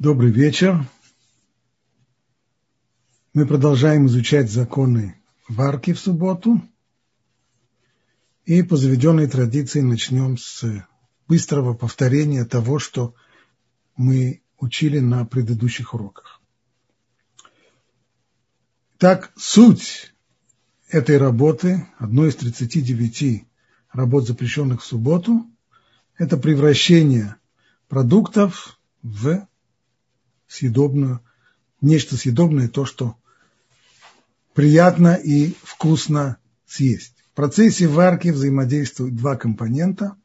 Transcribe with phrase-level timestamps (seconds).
[0.00, 0.86] Добрый вечер.
[3.34, 6.62] Мы продолжаем изучать законы варки в субботу.
[8.44, 10.86] И по заведенной традиции начнем с
[11.26, 13.16] быстрого повторения того, что
[13.96, 16.40] мы учили на предыдущих уроках.
[18.98, 20.14] Так, суть
[20.90, 23.48] этой работы, одной из 39
[23.92, 25.44] работ, запрещенных в субботу,
[26.16, 27.34] это превращение
[27.88, 29.48] продуктов в
[30.48, 31.20] съедобную,
[31.80, 33.16] нечто съедобное, то, что
[34.54, 37.14] приятно и вкусно съесть.
[37.32, 40.16] В процессе варки взаимодействуют два компонента.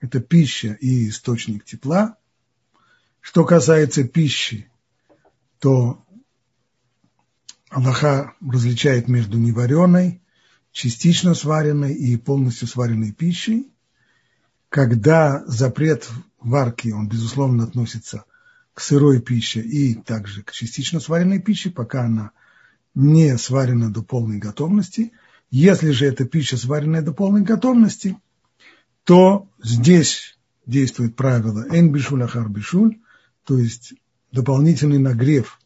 [0.00, 2.16] Это пища и источник тепла.
[3.20, 4.70] Что касается пищи,
[5.58, 6.02] то
[7.68, 10.22] Аллаха различает между невареной,
[10.72, 13.70] частично сваренной и полностью сваренной пищей.
[14.68, 18.35] Когда запрет варки, он, безусловно, относится к
[18.80, 22.32] сырой пище и также к частично сваренной пище, пока она
[22.94, 25.12] не сварена до полной готовности.
[25.50, 28.16] Если же эта пища сваренная до полной готовности,
[29.04, 32.98] то здесь действует правило «эн бишуль ахар бишуль»,
[33.44, 33.94] то есть
[34.32, 35.60] дополнительный нагрев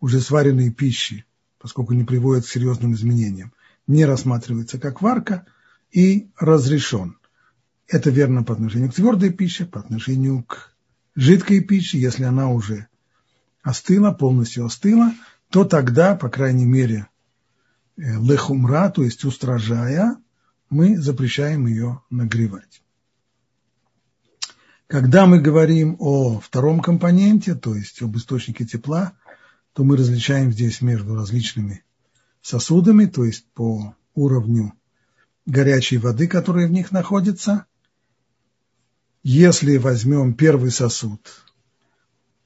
[0.00, 1.24] уже сваренной пищи,
[1.58, 3.52] поскольку не приводит к серьезным изменениям,
[3.86, 5.46] не рассматривается как варка
[5.90, 7.16] и разрешен.
[7.88, 10.71] Это верно по отношению к твердой пище, по отношению к
[11.14, 12.88] жидкой пищи, если она уже
[13.62, 15.12] остыла, полностью остыла,
[15.50, 17.08] то тогда, по крайней мере,
[17.96, 20.16] э, лехумра, то есть устражая,
[20.70, 22.82] мы запрещаем ее нагревать.
[24.86, 29.12] Когда мы говорим о втором компоненте, то есть об источнике тепла,
[29.72, 31.84] то мы различаем здесь между различными
[32.42, 34.74] сосудами, то есть по уровню
[35.46, 37.66] горячей воды, которая в них находится,
[39.22, 41.20] если возьмем первый сосуд,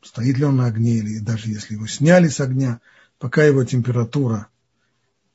[0.03, 2.81] стоит ли он на огне, или даже если его сняли с огня,
[3.19, 4.49] пока его температура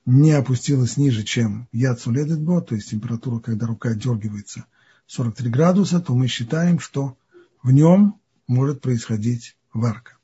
[0.05, 4.65] не опустилась ниже, чем яцу ледетбо, то есть температура, когда рука дергивается
[5.07, 7.17] 43 градуса, то мы считаем, что
[7.63, 10.17] в нем может происходить варка.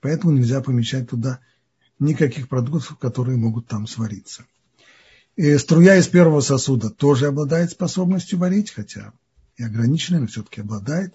[0.00, 1.40] Поэтому нельзя помещать туда
[1.98, 4.44] никаких продуктов, которые могут там свариться.
[5.36, 9.12] И струя из первого сосуда тоже обладает способностью варить, хотя
[9.56, 11.14] и ограниченный, но все-таки обладает.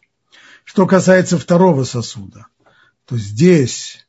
[0.63, 2.47] Что касается второго сосуда,
[3.05, 4.05] то здесь,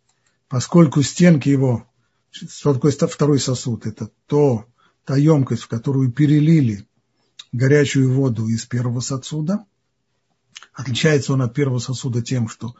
[0.48, 1.88] поскольку стенки его,
[2.30, 4.66] что такое второй сосуд, это то,
[5.04, 6.86] та емкость, в которую перелили
[7.52, 9.64] горячую воду из первого сосуда,
[10.72, 12.74] отличается он от первого сосуда тем, что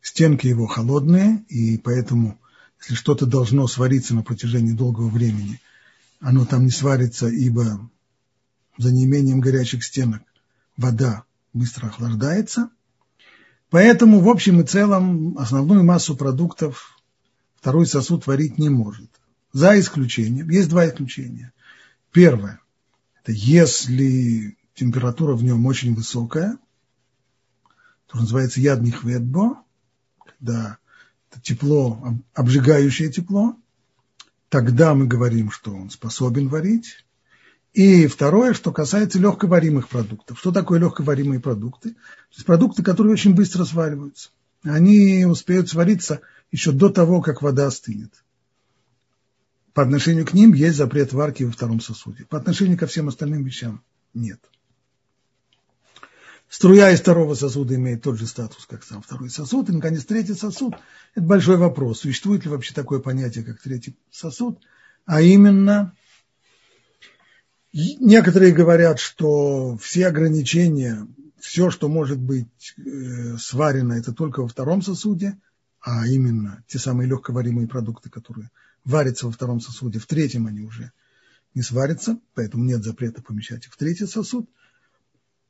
[0.00, 2.40] стенки его холодные, и поэтому,
[2.80, 5.60] если что-то должно свариться на протяжении долгого времени,
[6.20, 7.90] оно там не сварится, ибо
[8.78, 10.22] за неимением горячих стенок
[10.76, 12.70] вода быстро охлаждается.
[13.70, 16.98] Поэтому, в общем и целом, основную массу продуктов
[17.56, 19.10] второй сосуд варить не может.
[19.52, 21.52] За исключением, есть два исключения.
[22.10, 22.60] Первое,
[23.22, 26.58] это если температура в нем очень высокая,
[28.06, 29.62] то называется ядных ветбо,
[30.24, 30.78] когда
[31.30, 33.56] это тепло, обжигающее тепло,
[34.48, 37.06] тогда мы говорим, что он способен варить.
[37.72, 40.38] И второе, что касается легковаримых продуктов.
[40.38, 41.90] Что такое легковаримые продукты?
[41.90, 44.30] То есть продукты, которые очень быстро свариваются.
[44.62, 48.12] Они успеют свариться еще до того, как вода остынет.
[49.72, 52.26] По отношению к ним есть запрет варки во втором сосуде.
[52.26, 54.40] По отношению ко всем остальным вещам нет.
[56.50, 59.70] Струя из второго сосуда имеет тот же статус, как сам второй сосуд.
[59.70, 60.74] И, наконец, третий сосуд–
[61.14, 62.00] это большой вопрос.
[62.00, 64.60] Существует ли вообще такое понятие, как третий сосуд?
[65.06, 65.96] А именно,
[67.72, 71.06] Некоторые говорят, что все ограничения,
[71.40, 75.38] все, что может быть э, сварено, это только во втором сосуде,
[75.80, 78.50] а именно те самые легковаримые продукты, которые
[78.84, 80.92] варятся во втором сосуде, в третьем они уже
[81.54, 84.48] не сварятся, поэтому нет запрета помещать их в третий сосуд.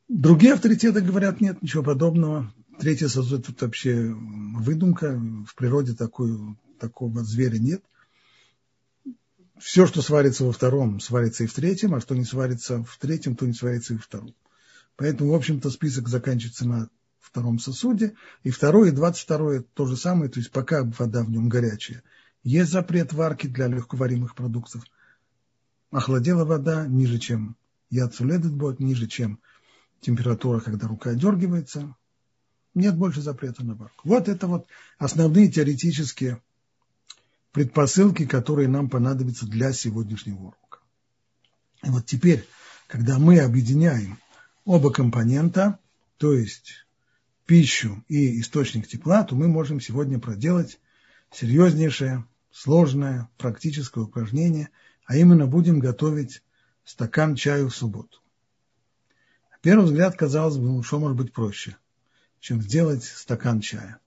[0.09, 2.53] Другие авторитеты говорят, нет, ничего подобного.
[2.79, 6.39] Третий сосуд– это вообще выдумка, в природе такой,
[6.79, 7.83] такого зверя нет
[9.63, 13.37] все, что сварится во втором, сварится и в третьем, а что не сварится в третьем,
[13.37, 14.35] то не сварится и в втором.
[14.97, 18.15] Поэтому, в общем-то, список заканчивается на втором сосуде.
[18.43, 22.03] И второй, и двадцать второе то же самое, то есть пока вода в нем горячая.
[22.43, 24.85] Есть запрет варки для легковаримых продуктов.
[25.91, 27.57] Охладела вода ниже, чем
[27.89, 29.39] яцуледет будет, ниже, чем
[30.01, 31.95] температура, когда рука дергивается.
[32.75, 34.09] Нет больше запрета на варку.
[34.09, 34.67] Вот это вот
[34.99, 36.43] основные теоретические
[37.53, 40.79] предпосылки, которые нам понадобятся для сегодняшнего урока.
[41.85, 42.47] И вот теперь,
[42.89, 44.19] когда мы объединяем
[44.65, 45.79] оба компонента,
[46.17, 46.87] то есть
[47.47, 50.81] пищу и источник тепла, то мы можем сегодня проделать
[51.31, 54.71] серьезнейшее, сложное практическое упражнение,
[55.05, 56.43] а именно будем готовить
[56.85, 58.21] стакан чаю в субботу.
[59.51, 61.77] На первый взгляд, казалось бы, ну, что может быть проще,
[62.41, 63.99] чем сделать стакан чая.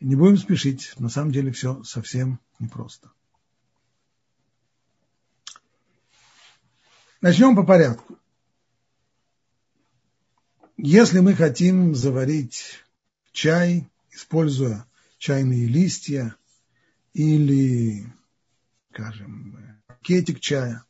[0.00, 3.10] Не будем спешить, на самом деле все совсем непросто.
[7.22, 8.18] Начнем по порядку.
[10.76, 12.84] Если мы хотим заварить
[13.32, 16.36] чай, используя чайные листья
[17.14, 18.12] или,
[18.92, 20.84] скажем, пакетик чая,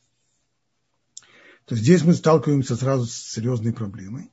[1.65, 4.33] то здесь мы сталкиваемся сразу с серьезной проблемой.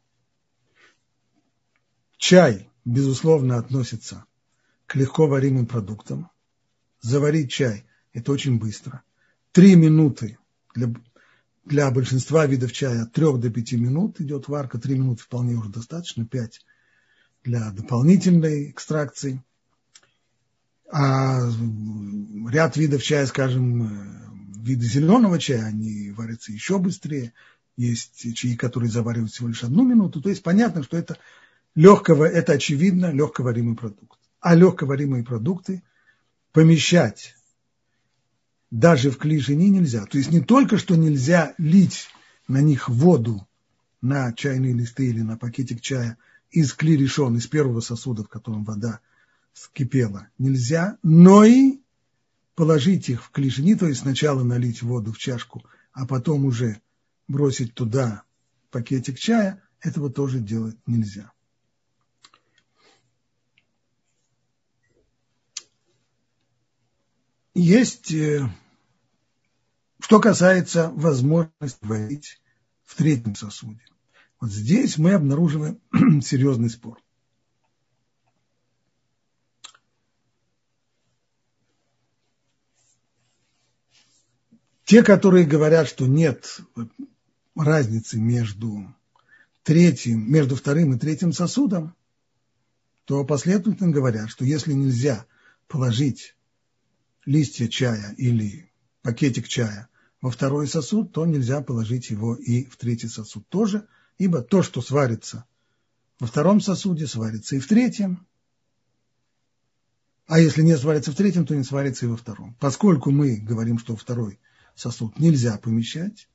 [2.17, 4.25] Чай, безусловно, относится
[4.85, 6.29] к легко варимым продуктам.
[7.01, 9.03] Заварить чай– это очень быстро.
[9.51, 10.37] Три минуты
[10.73, 10.93] для
[11.65, 15.69] для большинства видов чая от 3 до 5 минут идет варка, 3 минуты вполне уже
[15.69, 16.61] достаточно, 5
[17.43, 19.41] для дополнительной экстракции.
[20.91, 21.39] А
[22.49, 27.33] ряд видов чая, скажем, виды зеленого чая, они варятся еще быстрее.
[27.75, 30.21] Есть чаи, которые заваривают всего лишь одну минуту.
[30.21, 31.17] То есть понятно, что это
[31.73, 34.19] легкого, это очевидно легковаримый продукт.
[34.43, 35.83] А легковаримые продукты
[36.51, 37.33] помещать
[38.71, 40.05] даже в клишини нельзя.
[40.05, 42.09] То есть не только что нельзя лить
[42.49, 43.47] на них воду,
[44.01, 46.17] на чайные листы или на пакетик чая
[46.51, 48.99] из кли из первого сосуда, в котором вода
[49.53, 51.79] скипела, нельзя, но и
[52.55, 55.63] положить их в клишини, то есть сначала налить воду в чашку,
[55.93, 56.81] а потом уже
[57.29, 58.23] бросить туда
[58.71, 61.32] пакетик чая, этого тоже делать нельзя.
[67.53, 68.49] Есть э,
[69.99, 72.41] что касается возможности варить
[72.83, 73.81] в третьем сосуде.
[74.39, 75.79] Вот здесь мы обнаруживаем
[76.21, 76.99] серьезный спор.
[84.85, 86.59] Те, которые говорят, что нет
[87.55, 88.93] разницы между
[89.61, 91.95] третьим, между вторым и третьим сосудом,
[93.05, 95.25] то последовательно говорят, что если нельзя
[95.67, 96.35] положить
[97.25, 98.71] листья чая или
[99.01, 99.89] пакетик чая
[100.21, 103.87] во второй сосуд, то нельзя положить его и в третий сосуд тоже,
[104.17, 105.45] ибо то, что сварится
[106.19, 108.25] во втором сосуде, сварится и в третьем.
[110.25, 112.55] А если не сварится в третьем, то не сварится и во втором.
[112.59, 114.39] Поскольку мы говорим, что второй
[114.75, 116.29] сосуд нельзя помещать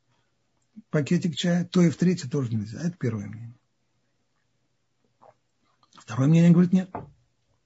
[0.90, 2.80] пакетик чая, то и в третий тоже нельзя.
[2.80, 3.54] Это первое мнение.
[5.94, 6.90] Второе мнение говорит нет.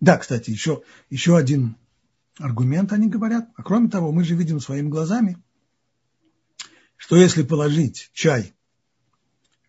[0.01, 1.77] Да, кстати, еще, еще один
[2.39, 3.49] аргумент они говорят.
[3.57, 5.39] А кроме того, мы же видим своими глазами–
[7.03, 8.55] что если положить чай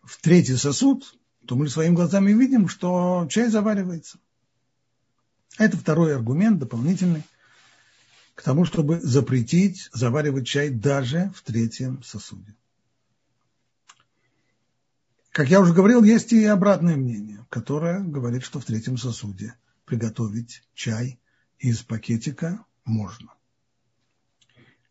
[0.04, 1.18] в третий сосуд,
[1.48, 4.20] то мы своими глазами видим, что чай заваривается.
[5.58, 7.24] Это второй аргумент, дополнительный,
[8.36, 12.54] к тому, чтобы запретить заваривать чай даже в третьем сосуде.
[15.32, 19.56] Как я уже говорил, есть и обратное мнение, которое говорит, что в третьем сосуде
[19.86, 21.18] приготовить чай
[21.58, 23.32] из пакетика можно.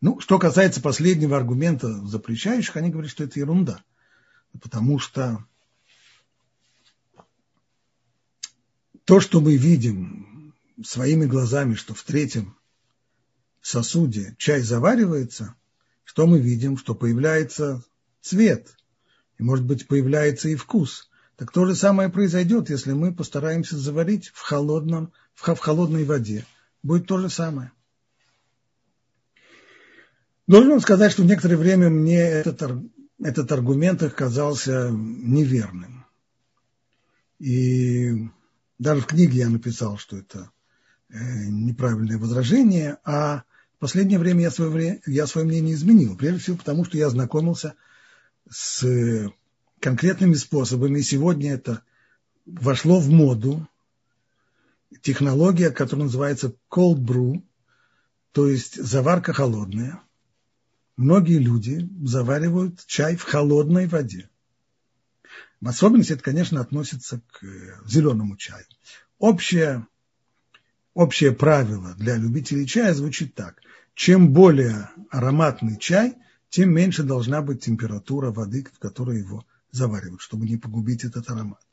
[0.01, 3.83] Ну, что касается последнего аргумента запрещающих, они говорят, что это ерунда.
[4.61, 5.45] Потому что
[9.05, 12.57] то, что мы видим своими глазами, что в третьем
[13.61, 15.55] сосуде чай заваривается,
[16.03, 17.83] что мы видим, что появляется
[18.21, 18.75] цвет,
[19.37, 21.09] и, может быть, появляется и вкус.
[21.37, 26.45] Так то же самое произойдет, если мы постараемся заварить в, холодном, в холодной воде.
[26.83, 27.71] Будет то же самое.
[30.45, 32.61] Должен сказать, что в некоторое время мне этот,
[33.21, 36.05] этот аргумент казался неверным.
[37.39, 38.29] И
[38.77, 40.51] даже в книге я написал, что это
[41.09, 41.15] э,
[41.47, 43.43] неправильное возражение, а
[43.77, 46.17] в последнее время я свое, я свое мнение изменил.
[46.17, 47.75] Прежде всего потому, что я ознакомился
[48.49, 49.31] с
[49.79, 50.99] конкретными способами.
[50.99, 51.81] И сегодня это
[52.45, 53.67] вошло в моду.
[55.01, 57.43] Технология, которая называется cold brew,
[58.31, 60.01] то есть заварка холодная–
[60.97, 64.29] многие люди заваривают чай в холодной воде.
[65.61, 68.65] В особенности это, конечно, относится к э, зеленому чаю.
[69.17, 69.87] Общее,
[70.93, 73.61] общее правило для любителей чая звучит так.
[73.95, 76.15] Чем более ароматный чай,
[76.49, 81.63] тем меньше должна быть температура воды, в которой его заваривают, чтобы не погубить этот аромат.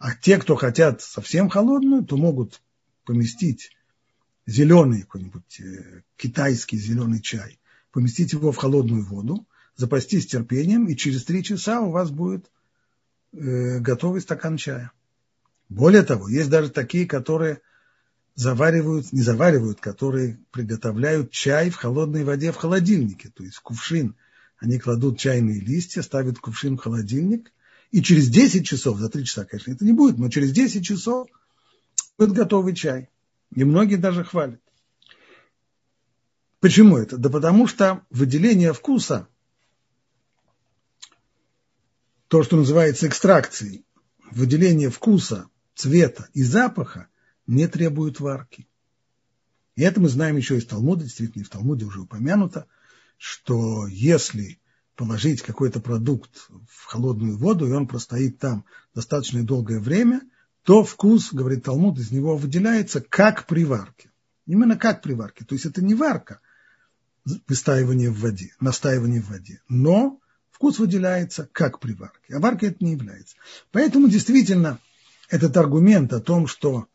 [0.00, 2.62] А те, кто хотят совсем холодную, то могут
[3.04, 3.70] поместить
[4.46, 7.60] зеленый какой-нибудь э, китайский зеленый чай
[7.92, 12.50] поместить его в холодную воду, запастись терпением, и через три часа у вас будет
[13.32, 14.90] э, готовый стакан чая.
[15.68, 17.60] Более того, есть даже такие, которые
[18.34, 24.16] заваривают, не заваривают, которые приготовляют чай в холодной воде в холодильнике, то есть кувшин.
[24.56, 27.52] Они кладут чайные листья, ставят кувшин в холодильник,
[27.90, 31.28] и через 10 часов, за 3 часа, конечно, это не будет, но через 10 часов
[32.18, 33.10] будет готовый чай.
[33.54, 34.60] И многие даже хвалят.
[36.60, 37.16] Почему это?
[37.16, 39.26] Да потому что выделение вкуса,
[42.28, 43.84] то, что называется экстракцией,
[44.30, 47.08] выделение вкуса, цвета и запаха
[47.46, 48.68] не требует варки.
[49.74, 52.66] И это мы знаем еще из Талмуда, действительно, и в Талмуде уже упомянуто,
[53.16, 54.60] что если
[55.00, 60.20] положить какой-то продукт в холодную воду, и он простоит там достаточно долгое время,
[60.62, 64.10] то вкус, говорит Талмуд, из него выделяется как при варке.
[64.44, 65.46] Именно как при варке.
[65.46, 66.40] То есть это не варка,
[67.48, 72.34] выстаивание в воде, настаивание в воде, но вкус выделяется как при варке.
[72.34, 73.36] А варка это не является.
[73.72, 74.80] Поэтому действительно
[75.30, 76.88] этот аргумент о том, что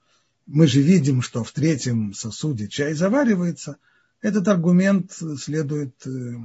[0.45, 3.77] мы же видим, что в третьем сосуде чай заваривается,
[4.21, 6.35] этот аргумент следует э,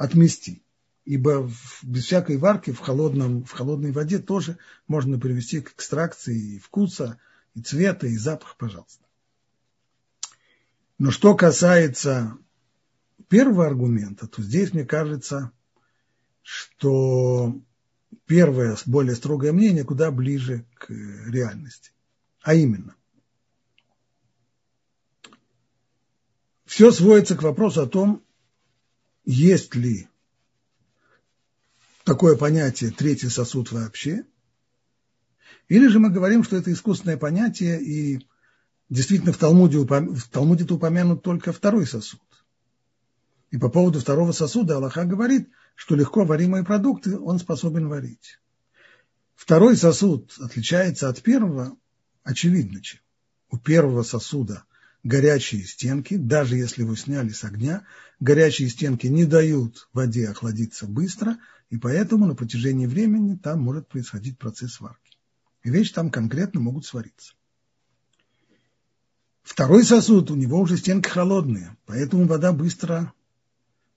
[0.00, 0.62] отмести.
[1.04, 1.50] Ибо
[1.82, 7.18] без всякой варки в, холодном, в холодной воде тоже можно привести к экстракции и вкуса,
[7.54, 9.04] и цвета, и запаха, пожалуйста.
[10.96, 12.38] Но что касается
[13.28, 15.52] первого аргумента, то здесь, мне кажется,
[16.40, 17.60] что
[18.24, 21.92] первое, более строгое мнение куда ближе к реальности.
[22.40, 22.94] А именно,
[26.64, 28.24] все сводится к вопросу о том,
[29.30, 30.08] есть ли
[32.04, 34.24] такое понятие третий сосуд вообще,
[35.68, 38.26] или же мы говорим, что это искусственное понятие, и
[38.88, 42.20] действительно в Талмуде, в Талмуде упомянут только второй сосуд.
[43.52, 48.40] И по поводу второго сосуда Аллаха говорит, что легко варимые продукты он способен варить.
[49.36, 51.76] Второй сосуд отличается от первого
[52.24, 53.00] очевидно чем.
[53.48, 54.64] У первого сосуда
[55.02, 57.86] горячие стенки, даже если его сняли с огня,
[58.18, 61.38] горячие стенки не дают воде охладиться быстро,
[61.70, 65.18] и поэтому на протяжении времени там может происходить процесс сварки.
[65.62, 67.34] И вещи там конкретно могут свариться.
[69.42, 73.12] Второй сосуд, у него уже стенки холодные, поэтому вода быстро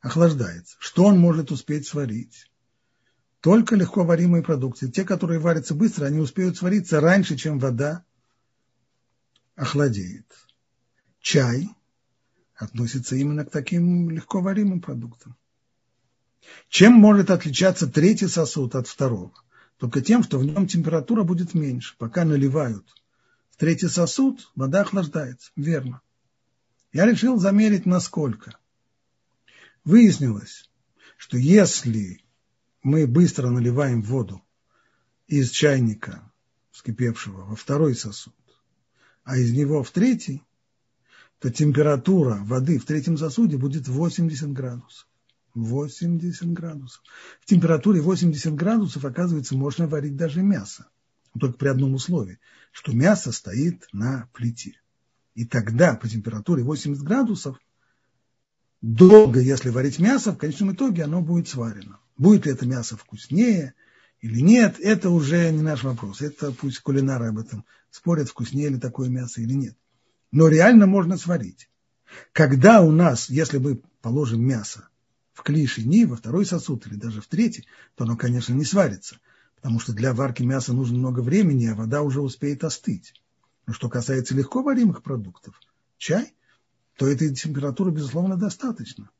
[0.02, 0.78] охлаждается.
[0.80, 2.50] Что он может успеть сварить?
[3.42, 4.90] Только легко варимые продукты.
[4.90, 8.06] Те, которые варятся быстро, они успеют свариться раньше, чем вода
[9.56, 10.26] охладеет.
[11.24, 11.70] Чай
[12.54, 15.38] относится именно к таким легко варимым продуктам.
[16.68, 19.32] Чем может отличаться третий сосуд от второго?
[19.78, 21.96] Только тем, что в нем температура будет меньше.
[21.98, 22.86] Пока наливают
[23.52, 25.52] в третий сосуд, вода охлаждается.
[25.56, 26.02] Верно.
[26.92, 28.60] Я решил замерить насколько.
[29.86, 30.70] Выяснилось,
[31.16, 32.22] что если
[32.84, 34.44] мы быстро наливаем воду
[35.28, 36.30] из чайника
[36.72, 38.36] вскипевшего во второй сосуд,
[39.24, 40.44] а из него в третий,
[41.44, 45.10] то температура воды в третьем сосуде будет 80 градусов.
[45.56, 47.04] 80 градусов.
[47.42, 50.88] В температуре 80 градусов, оказывается, можно варить даже мясо.
[51.38, 52.40] Только при одном условии,
[52.72, 54.80] что мясо стоит на плите.
[55.36, 57.60] И тогда по температуре 80 градусов
[58.82, 62.00] долго, если варить мясо, в конечном итоге оно будет сварено.
[62.16, 63.74] Будет ли это мясо вкуснее,
[64.22, 66.22] или нет, это уже не наш вопрос.
[66.22, 69.76] Это пусть кулинары об этом спорят, вкуснее ли такое мясо или нет.
[70.34, 71.70] Но реально можно сварить.
[72.32, 74.90] Когда у нас, если мы положим мясо
[75.32, 79.20] в клишини, во второй сосуд или даже в третий, то оно, конечно, не сварится,
[79.56, 83.14] потому что для варки мяса нужно много времени, а вода уже успеет остыть.
[83.68, 85.54] Но что касается легко варимых продуктов,
[86.00, 86.34] чай,
[86.98, 89.12] то этой температуры, безусловно, достаточно.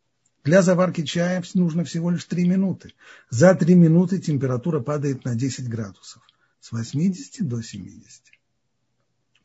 [0.44, 2.96] Для заварки чая нужно всего лишь 3 минуты.
[3.30, 6.24] За 3 минуты температура падает на 10 градусов.
[6.60, 8.33] С 80 до 70.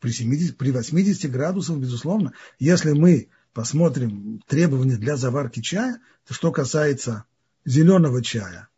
[0.01, 6.53] При, 70, при 80 градусах, безусловно, если мы посмотрим требования для заварки чая, то что
[6.53, 7.25] касается
[7.65, 8.69] зеленого чая,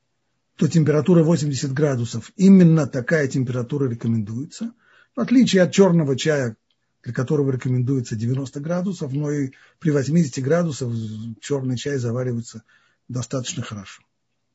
[0.57, 4.73] то температура 80 градусов, именно такая температура рекомендуется.
[5.15, 6.57] В отличие от черного чая,
[7.03, 10.93] для которого рекомендуется 90 градусов, но и при 80 градусах
[11.41, 12.63] черный чай заваривается
[13.09, 14.03] достаточно хорошо,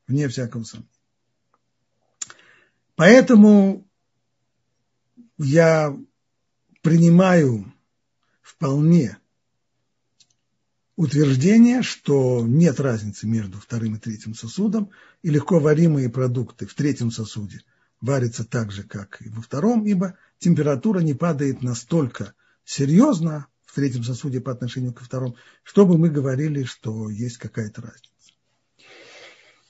[0.06, 0.90] вне всякого сомнения.
[2.94, 3.86] Поэтому
[5.38, 5.96] я
[6.86, 7.74] принимаю
[8.42, 9.18] вполне
[10.94, 14.90] утверждение, что нет разницы между вторым и третьим сосудом,
[15.20, 17.62] и легко варимые продукты в третьем сосуде
[18.00, 24.04] варятся так же, как и во втором, ибо температура не падает настолько серьезно в третьем
[24.04, 28.32] сосуде по отношению ко второму, чтобы мы говорили, что есть какая-то разница.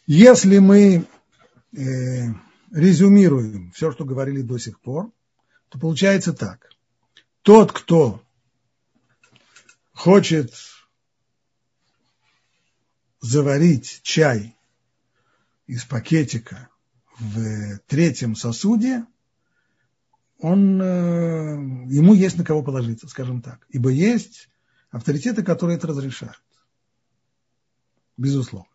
[0.06, 1.06] Если мы
[1.72, 2.26] э,
[2.72, 5.10] резюмируем все, что говорили до сих пор,
[5.70, 6.75] то получается так.
[7.46, 8.20] Тот, кто
[9.92, 10.52] хочет
[13.20, 14.56] заварить чай
[15.68, 16.68] из пакетика
[17.20, 19.06] в третьем сосуде,
[20.40, 21.54] он, э,
[21.88, 23.64] ему есть на кого положиться, скажем так.
[23.68, 24.48] Ибо есть
[24.90, 26.42] авторитеты, которые это разрешают.
[28.16, 28.72] Безусловно.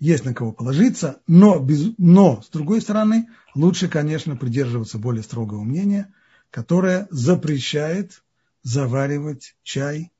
[0.00, 5.62] Есть на кого положиться, но, без, но, с другой стороны, лучше, конечно, придерживаться более строгого
[5.62, 6.12] мнения,
[6.52, 8.22] которое запрещает
[8.62, 10.12] заваривать чай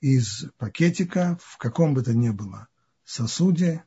[0.00, 2.68] из пакетика в каком бы то ни было
[3.04, 3.84] сосуде,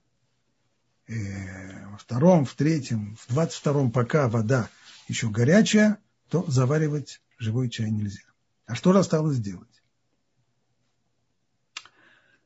[1.08, 4.68] э, во втором, в третьем, в двадцать втором, пока вода
[5.08, 8.24] еще горячая, то заваривать живой чай нельзя.
[8.66, 9.84] А что осталось делать?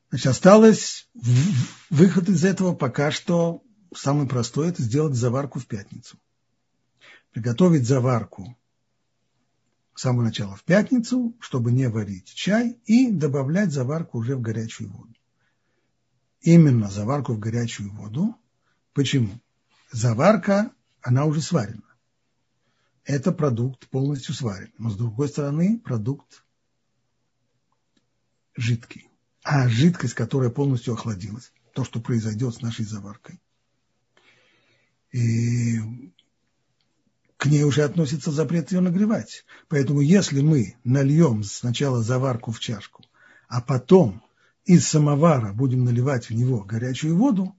[0.10, 1.10] Значит, осталось
[1.90, 3.64] выход из этого пока что
[3.96, 6.20] самый простой– это сделать заварку в пятницу.
[7.32, 8.58] Приготовить заварку
[9.96, 14.92] с самого начала в пятницу, чтобы не варить чай, и добавлять заварку уже в горячую
[14.92, 15.16] воду.
[16.42, 18.36] Именно заварку в горячую воду.
[18.94, 19.42] Почему?
[19.92, 20.72] Заварка,
[21.02, 21.82] она уже сварена.
[23.06, 24.72] Это продукт полностью сварен.
[24.78, 26.44] Но с другой стороны, продукт
[28.56, 29.08] жидкий.
[29.44, 33.40] А жидкость, которая полностью охладилась, то, что произойдет с нашей заваркой.
[35.12, 36.14] И
[37.46, 39.46] к ней уже относится запрет ее нагревать.
[39.68, 43.04] Поэтому если мы нальем сначала заварку в чашку,
[43.48, 44.24] а потом
[44.66, 47.56] из самовара будем наливать в него горячую воду,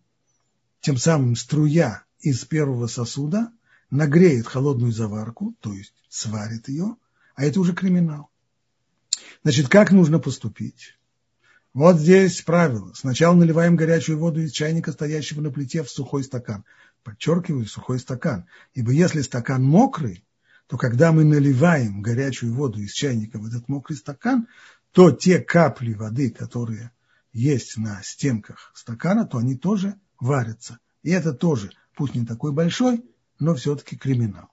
[0.80, 3.52] тем самым струя из первого сосуда
[3.88, 6.96] нагреет холодную заварку, то есть сварит ее,
[7.36, 8.28] а это уже криминал.
[9.44, 10.98] Значит, как нужно поступить?
[11.74, 12.92] Вот здесь правило.
[12.94, 16.64] Сначала наливаем горячую воду из чайника, стоящего на плите, в сухой стакан.
[17.06, 18.46] Подчеркиваю, сухой стакан.
[18.74, 20.24] Ибо если стакан мокрый,
[20.66, 24.48] то когда мы наливаем горячую воду из чайника в этот мокрый стакан,
[24.90, 26.90] то те капли воды, которые
[27.32, 30.80] есть на стенках стакана, то они тоже варятся.
[31.04, 33.04] И это тоже, пусть не такой большой,
[33.38, 34.48] но все-таки криминал.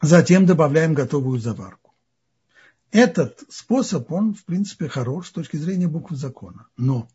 [0.00, 1.96] Затем добавляем готовую заварку.
[2.92, 6.68] Этот способ, он, в принципе, хорош с точки зрения буквы закона.
[6.76, 7.08] Но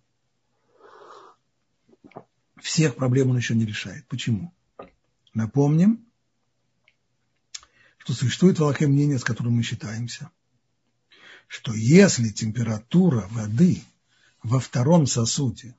[2.61, 4.07] всех проблем он еще не решает.
[4.07, 4.53] Почему?
[5.33, 6.05] Напомним,
[7.97, 10.29] что существует волокое мнение, с которым мы считаемся,
[11.47, 13.83] что если температура воды
[14.43, 15.75] во втором сосуде,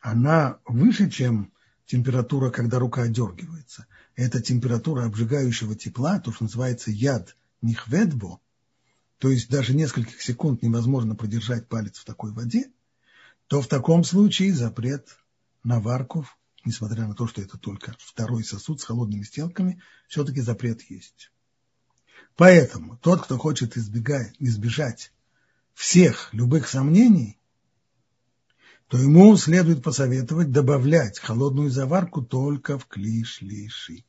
[0.00, 1.52] она выше, чем
[1.86, 3.86] температура, когда рука отдергивается.
[4.14, 8.40] Это температура обжигающего тепла, то, что называется яд нихведбо,
[9.18, 12.70] то есть даже нескольких секунд невозможно продержать палец в такой воде,
[13.48, 15.18] то в таком случае запрет
[15.64, 16.26] на варку,
[16.64, 21.30] несмотря на то, что это только второй сосуд с холодными стенками, все-таки запрет есть.
[22.36, 25.12] Поэтому тот, кто хочет избегать, избежать
[25.74, 27.38] всех любых сомнений,
[28.88, 34.04] то ему следует посоветовать добавлять холодную заварку только в клиш-лиши.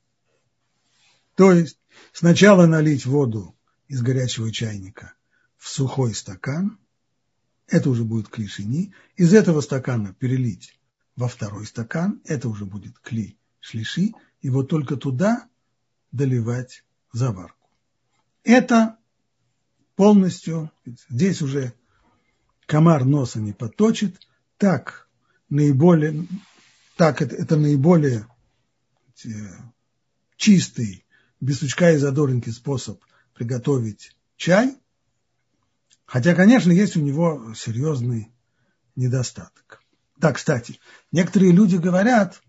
[1.35, 1.79] То есть
[2.13, 3.57] сначала налить воду
[3.87, 5.13] из горячего чайника
[5.57, 6.79] в сухой стакан,
[7.67, 10.78] это уже будет клишини, из этого стакана перелить
[11.19, 15.49] во второй стакан, это уже будет кли шлиши, и вот только туда
[16.13, 17.69] доливать заварку.
[18.45, 18.97] Это
[19.97, 20.71] полностью,
[21.09, 21.73] здесь уже
[22.65, 24.17] комар носа не поточит,
[24.57, 25.09] так
[25.49, 26.25] наиболее,
[26.95, 28.25] так это, это наиболее
[30.37, 31.05] чистый,
[31.41, 33.03] без сучка и задоринки способ
[33.33, 34.77] приготовить чай,
[36.05, 38.31] хотя, конечно, есть у него серьезный
[38.95, 39.78] недостаток.
[40.19, 40.79] Да, кстати,
[41.13, 42.41] некоторые люди говорят,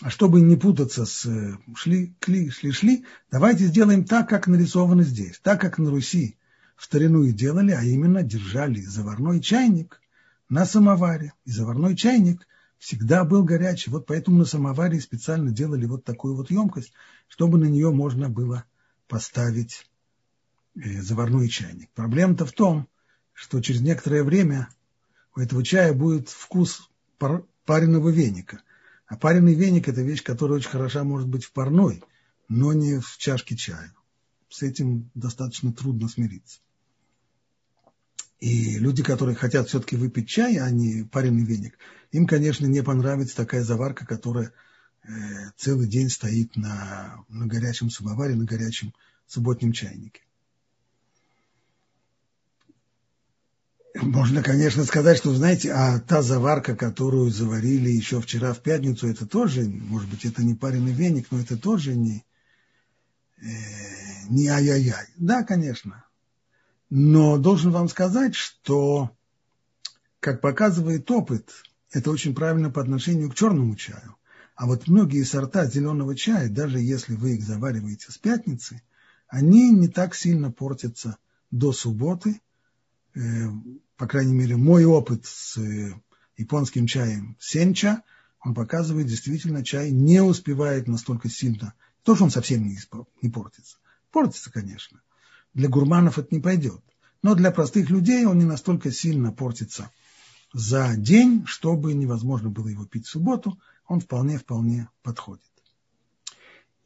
[0.00, 5.02] а чтобы не путаться с э, шли, кли, шли, шли, давайте сделаем так, как нарисовано
[5.02, 6.38] здесь, так, как на Руси
[6.76, 10.00] в старину и делали, а именно держали заварной чайник
[10.48, 11.34] на самоваре.
[11.44, 12.46] И заварной чайник
[12.78, 13.90] всегда был горячий.
[13.90, 16.92] Вот поэтому на самоваре специально делали вот такую вот емкость,
[17.26, 18.64] чтобы на нее можно было
[19.08, 19.90] поставить
[20.76, 21.90] э, заварной чайник.
[21.90, 22.86] Проблема-то в том,
[23.32, 24.68] что через некоторое время
[25.34, 26.88] у этого чая будет вкус
[27.64, 28.62] пареного веника.
[29.06, 32.02] А пареный веник– это вещь, которая очень хороша может быть в парной,
[32.48, 33.92] но не в чашке чая.
[34.48, 36.60] С этим достаточно трудно смириться.
[38.40, 41.76] И люди, которые хотят все-таки выпить чай, а не пареный веник,
[42.10, 44.52] им, конечно, не понравится такая заварка, которая
[45.02, 45.10] э,
[45.56, 48.94] целый день стоит на, на горячем самоваре, на горячем
[49.26, 50.22] субботнем чайнике.
[53.94, 59.26] Можно, конечно, сказать, что, знаете, а та заварка, которую заварили еще вчера в пятницу, это
[59.26, 62.24] тоже, может быть, это не пареный веник, но это тоже не,
[63.38, 63.46] э,
[64.28, 65.06] не ай-яй-яй.
[65.16, 66.04] Да, конечно.
[66.88, 69.10] Но должен вам сказать, что,
[70.20, 71.50] как показывает опыт,
[71.92, 74.16] это очень правильно по отношению к черному чаю.
[74.54, 78.82] А вот многие сорта зеленого чая, даже если вы их завариваете с пятницы,
[79.26, 81.16] они не так сильно портятся
[81.50, 82.40] до субботы.
[83.14, 83.48] Э,
[83.96, 85.94] по крайней мере, мой опыт с э,
[86.36, 88.02] японским чаем сенча,
[88.42, 91.74] он показывает, действительно, чай не успевает настолько сильно.
[92.02, 93.76] То, что он совсем не, портится.
[94.10, 95.02] Портится, конечно.
[95.52, 96.82] Для гурманов это не пойдет.
[97.22, 99.90] Но для простых людей он не настолько сильно портится
[100.54, 103.58] за день, чтобы невозможно было его пить в субботу.
[103.86, 105.44] Он вполне-вполне подходит.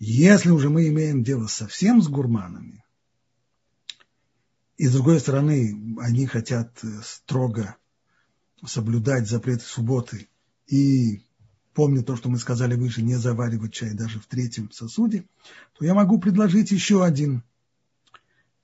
[0.01, 2.84] Если уже мы имеем дело совсем с гурманами,
[4.77, 7.77] и с другой стороны, они хотят э, строго
[8.67, 10.29] соблюдать запреты субботы
[10.67, 11.23] и
[11.75, 15.27] помня то, что мы сказали выше, не заваривать чай даже в третьем сосуде,
[15.79, 17.43] то я могу предложить еще один,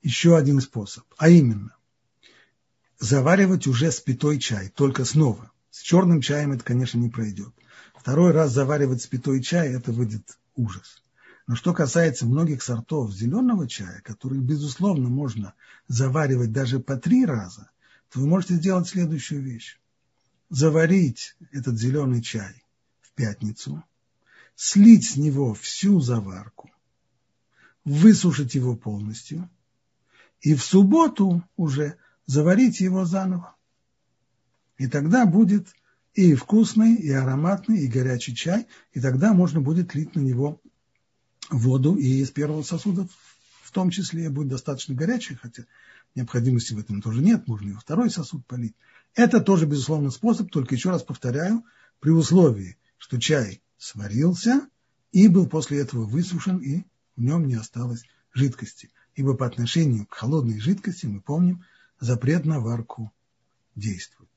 [0.01, 1.75] еще один способ, а именно
[2.99, 5.51] заваривать уже спитой чай, только снова.
[5.69, 7.53] С черным чаем это, конечно, не пройдет.
[7.95, 11.03] Второй раз заваривать спитой чай, это выйдет ужас.
[11.47, 15.53] Но что касается многих сортов зеленого чая, которые, безусловно, можно
[15.87, 17.71] заваривать даже по три раза,
[18.11, 19.79] то вы можете сделать следующую вещь.
[20.49, 22.65] Заварить этот зеленый чай
[23.01, 23.83] в пятницу,
[24.55, 26.69] слить с него всю заварку,
[27.85, 29.49] высушить его полностью,
[30.41, 33.55] и в субботу уже заварить его заново.
[34.77, 35.67] И тогда будет
[36.13, 40.60] и вкусный, и ароматный, и горячий чай, и тогда можно будет лить на него
[41.51, 43.07] воду и из первого сосуда
[43.63, 45.63] в том числе будет достаточно горячий, хотя
[46.15, 48.75] необходимости в этом тоже нет, можно и второй сосуд полить.
[49.15, 51.63] Это тоже, безусловно, способ, только еще раз повторяю,
[51.99, 54.67] при условии, что чай сварился
[55.11, 56.83] и был после этого высушен, и
[57.15, 58.89] в нем не осталось жидкости.
[59.15, 61.65] Ибо по отношению к холодной жидкости, мы помним,
[61.99, 63.11] запрет на варку
[63.75, 64.29] действует.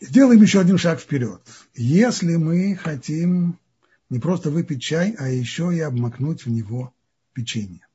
[0.00, 1.42] Сделаем еще один шаг вперед.
[1.74, 3.58] Если мы хотим
[4.10, 6.92] не просто выпить чай, а еще и обмакнуть в него
[7.32, 7.86] печенье.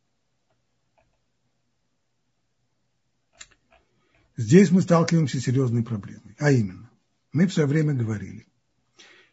[4.37, 6.35] Здесь мы сталкиваемся с серьезной проблемой.
[6.39, 6.89] А именно,
[7.31, 8.47] мы все время говорили,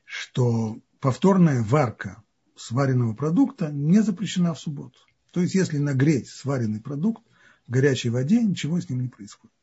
[0.05, 2.23] что повторная варка
[2.57, 4.99] сваренного продукта не запрещена в субботу.
[5.33, 7.25] То есть, если нагреть сваренный продукт
[7.67, 9.55] в горячей воде, ничего с ним не происходит.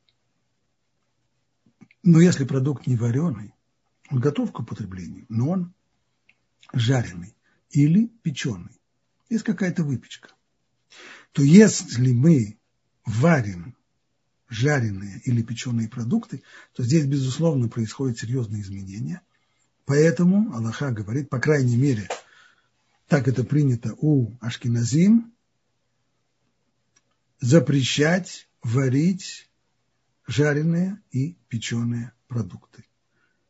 [2.04, 3.54] Но если продукт не вареный,
[4.10, 5.74] он готов к употреблению, но он
[6.74, 7.36] жареный
[7.72, 8.80] или печеный,
[9.30, 10.30] есть какая-то выпечка,
[11.32, 12.58] то если мы
[13.06, 13.76] варим
[14.50, 19.22] жареные или печеные продукты, то здесь, безусловно, происходят серьезные изменения.
[19.86, 22.08] Поэтому Аллаха говорит, по крайней мере,
[23.08, 25.34] так это принято у Ашкиназим,
[27.40, 29.50] запрещать варить
[30.28, 32.86] жареные и печеные продукты.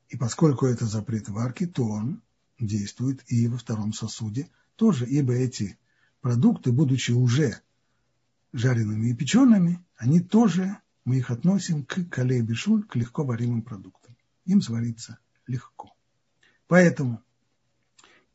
[0.10, 2.22] И поскольку это запрет варки, то он
[2.60, 5.78] действует и во втором сосуде тоже, ибо эти
[6.22, 7.62] продукты, будучи уже
[8.54, 14.15] жареными и печеными, они тоже, мы их относим к калей бешуль, к легко варимым продуктам.
[14.45, 15.93] Им свариться легко.
[16.67, 17.22] Поэтому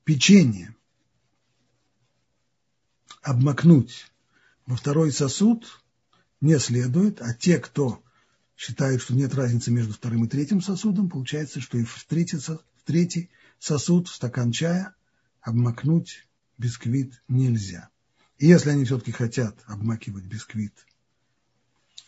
[0.04, 0.74] печенье
[3.22, 4.12] обмакнуть
[4.66, 5.82] во второй сосуд
[6.40, 8.02] не следует, а те, кто
[8.56, 12.60] считают, что нет разницы между вторым и третьим сосудом, получается, что и в третий, в
[12.84, 13.30] третий
[13.64, 14.94] сосуд, в стакан чая
[15.40, 17.88] обмакнуть бисквит нельзя.
[18.37, 20.74] И если они все-таки хотят обмакивать бисквит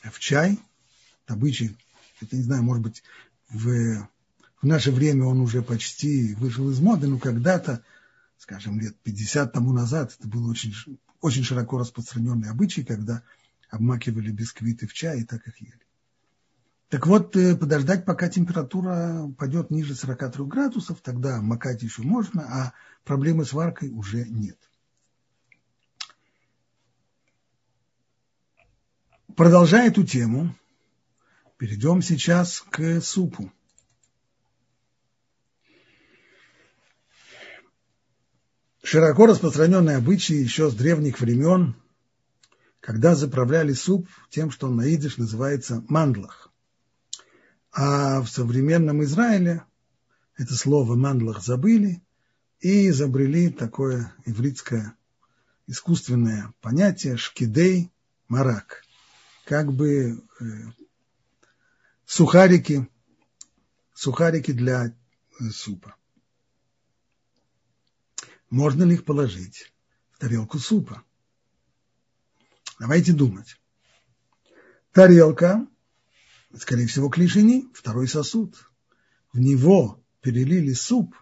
[0.03, 0.61] в чай,
[1.27, 1.75] обычай,
[2.21, 3.03] это не знаю, может быть,
[3.49, 4.07] в,
[4.61, 7.83] в наше время он уже почти вышел из моды, но когда-то,
[8.37, 10.75] скажем, лет 50 тому назад, это был очень,
[11.23, 13.23] очень широко распространенный обычай, когда
[13.71, 15.86] обмакивали бисквиты в чай и так их ели.
[16.89, 22.73] Так вот, э, подождать, пока температура пойдет ниже 43 градусов, тогда макать еще можно, а
[23.05, 24.57] проблемы с варкой уже нет.
[29.35, 30.55] Продолжая эту тему,
[31.59, 33.53] перейдем сейчас к супу.
[38.83, 41.75] Широко распространенный обычай еще с древних времен,
[42.79, 46.53] когда заправляли суп тем, что на идиш называется мандлах.
[47.79, 49.63] А в современном Израиле
[50.35, 52.03] это слово мандлах забыли
[52.59, 54.97] и изобрели такое ивритское
[55.67, 57.93] искусственное понятие шкидей
[58.29, 58.83] марак.
[59.45, 60.45] Как бы э,
[62.07, 62.89] сухарики,
[63.93, 65.97] сухарики для э, супа.
[68.49, 69.71] можно ли их положить
[70.13, 71.03] в тарелку супа?
[72.79, 73.61] Давайте думать.
[74.93, 75.67] Тарелка,
[76.59, 78.71] скорее всего, клишини, второй сосуд.
[79.33, 81.15] В него перелили суп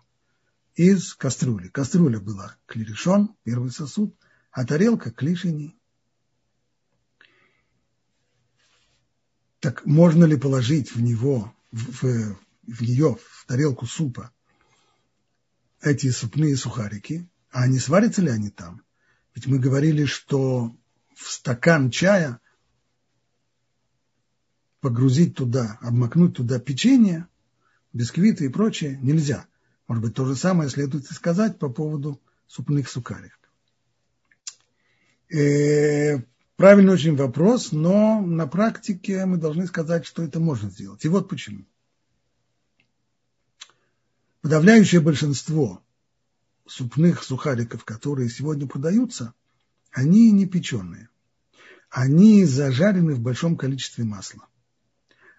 [0.75, 1.69] из кастрюли.
[1.69, 4.17] Кастрюля была клиришон, первый сосуд,
[4.51, 5.77] а тарелка клишини.
[9.61, 14.31] Так можно ли положить в него, в, в, в нее, в тарелку супа,
[15.81, 18.83] эти супные сухарики, а не сварятся ли они там?
[19.35, 20.77] Ведь мы говорили, что
[21.15, 22.41] в стакан чая
[24.85, 27.27] погрузить туда, обмакнуть туда печенье,
[27.95, 29.47] бисквиты и прочее нельзя.
[29.89, 33.41] Может быть, то же самое следует и сказать по поводу супных сухариков.
[35.31, 36.19] Э,
[36.57, 41.03] правильный очень вопрос, но на практике мы должны сказать, что это можно сделать.
[41.07, 41.65] И вот почему.
[44.43, 45.83] Подавляющее большинство
[46.67, 49.33] супных сухариков, которые сегодня продаются,
[49.93, 51.09] они не печеные.
[51.89, 54.47] Они зажарены в большом количестве масла.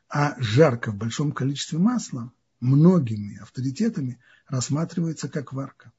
[0.09, 5.91] А жарко в большом количестве масла многими авторитетами рассматривается как варка.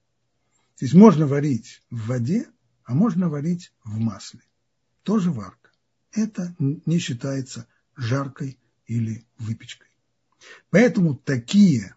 [0.79, 2.49] То есть можно варить в воде,
[2.85, 4.40] а можно варить в масле.
[5.03, 5.71] Тоже варка.
[6.12, 7.66] Это не считается
[7.97, 9.88] жаркой или выпечкой.
[10.71, 11.95] Поэтому такие,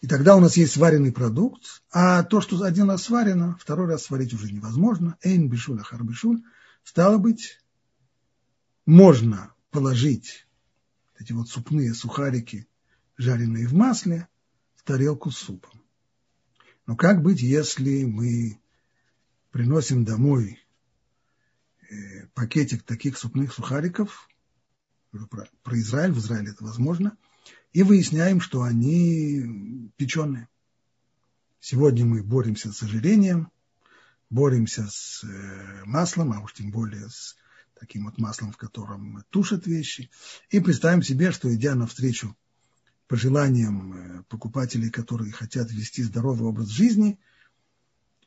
[0.00, 4.04] и тогда у нас есть сваренный продукт, а то, что один раз сварено, второй раз
[4.04, 5.16] сварить уже невозможно.
[5.22, 6.42] Эйн бишуль ахар бишуль.
[6.82, 7.60] Стало быть,
[8.86, 10.46] можно положить
[11.22, 12.66] эти вот супные сухарики,
[13.16, 14.28] жареные в масле,
[14.74, 15.80] в тарелку с супом.
[16.86, 18.60] Но как быть, если мы
[19.50, 20.58] приносим домой
[21.88, 24.28] э, пакетик таких супных сухариков,
[25.62, 27.16] про, Израиль, в Израиле это возможно,
[27.72, 30.48] и выясняем, что они печеные.
[31.60, 33.50] Сегодня мы боремся с ожирением,
[34.30, 37.36] боремся с э, маслом, а уж тем более с
[37.82, 40.08] таким вот маслом, в котором тушат вещи.
[40.50, 42.36] И представим себе, что идя навстречу
[43.08, 47.18] пожеланиям э, покупателей, которые хотят вести здоровый образ жизни,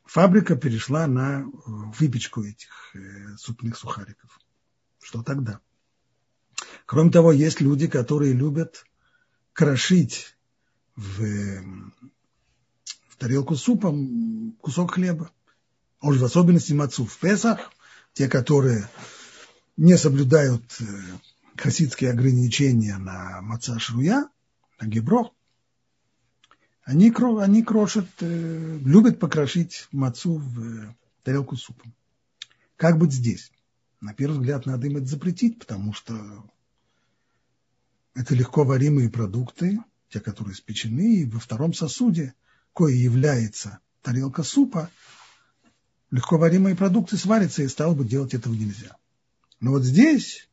[0.04, 1.44] фабрика перешла на э,
[1.98, 4.38] выпечку этих э, супных сухариков.
[5.00, 5.60] Что тогда?
[6.84, 8.84] Кроме того, есть люди, которые любят
[9.54, 10.36] крошить
[10.96, 11.22] в,
[13.08, 13.90] в тарелку супа
[14.60, 15.30] кусок хлеба.
[16.02, 17.70] Уж в особенности мацу в Песах,
[18.12, 18.86] те, которые
[19.76, 20.84] не соблюдают э,
[21.56, 24.28] хасидские ограничения на маца шруя,
[24.80, 25.32] на гебро,
[26.84, 31.84] они, они крошат, э, любят покрошить мацу в э, тарелку супа.
[32.76, 33.50] Как быть здесь?
[34.00, 36.48] На первый взгляд надо им это запретить, потому что
[38.14, 42.34] это легко варимые продукты, те, которые спечены, и во втором сосуде,
[42.72, 44.90] кое является тарелка супа,
[46.10, 48.96] легко варимые продукты сварятся, и стало бы делать этого нельзя.
[49.60, 50.48] Но вот здесь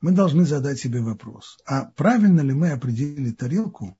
[0.00, 3.98] мы должны задать себе вопрос, а правильно ли мы определили тарелку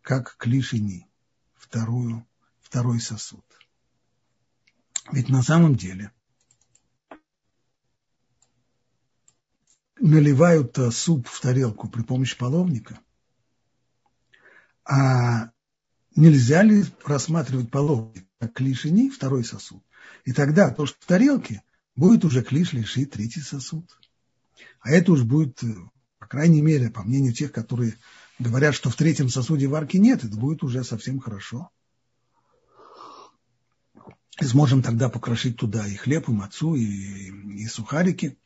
[0.00, 1.08] как клишини,
[1.54, 2.26] вторую,
[2.60, 3.44] второй сосуд?
[5.12, 6.12] Ведь на самом деле
[10.00, 12.98] наливают суп в тарелку при помощи половника,
[14.84, 15.52] а
[16.16, 19.84] нельзя ли рассматривать половник как клишини, второй сосуд?
[20.24, 21.62] И тогда то, что в тарелке,
[21.96, 23.84] будет уже клиш лиши третий сосуд.
[24.80, 25.74] А это уж будет, э,
[26.18, 27.98] по крайней мере, по мнению тех, которые
[28.38, 31.70] говорят, что в третьем сосуде варки нет, это будет уже совсем хорошо.
[34.40, 38.38] И сможем тогда покрошить туда и хлеб, и мацу, и, и сухарики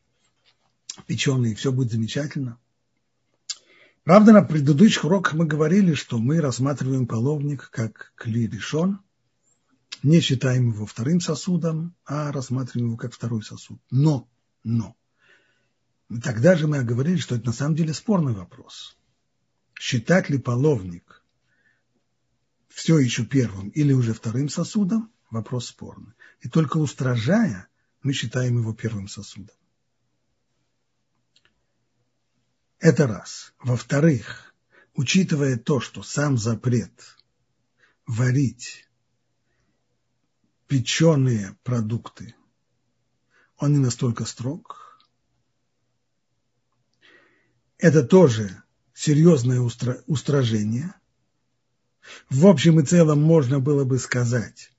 [1.06, 2.58] печеные, все будет замечательно.
[4.04, 9.00] Правда, на предыдущих уроках мы говорили, что мы рассматриваем половник как кли решен,
[10.06, 13.80] не считаем его вторым сосудом, а рассматриваем его как второй сосуд.
[13.90, 14.30] Но,
[14.62, 14.96] но,
[16.22, 18.96] тогда же мы говорили, что это на самом деле спорный вопрос.
[19.74, 21.24] Считать ли половник
[22.68, 26.12] все еще первым или уже вторым сосудом, вопрос спорный.
[26.40, 27.66] И только устражая,
[28.02, 29.56] мы считаем его первым сосудом.
[32.78, 33.54] Это раз.
[33.58, 34.54] Во-вторых,
[34.94, 37.16] учитывая то, что сам запрет
[38.06, 38.85] варить
[40.66, 42.34] печеные продукты,
[43.58, 45.00] он не настолько строг.
[47.78, 48.62] Это тоже
[48.94, 50.94] серьезное устра устражение.
[52.30, 54.72] В общем и целом можно было бы сказать,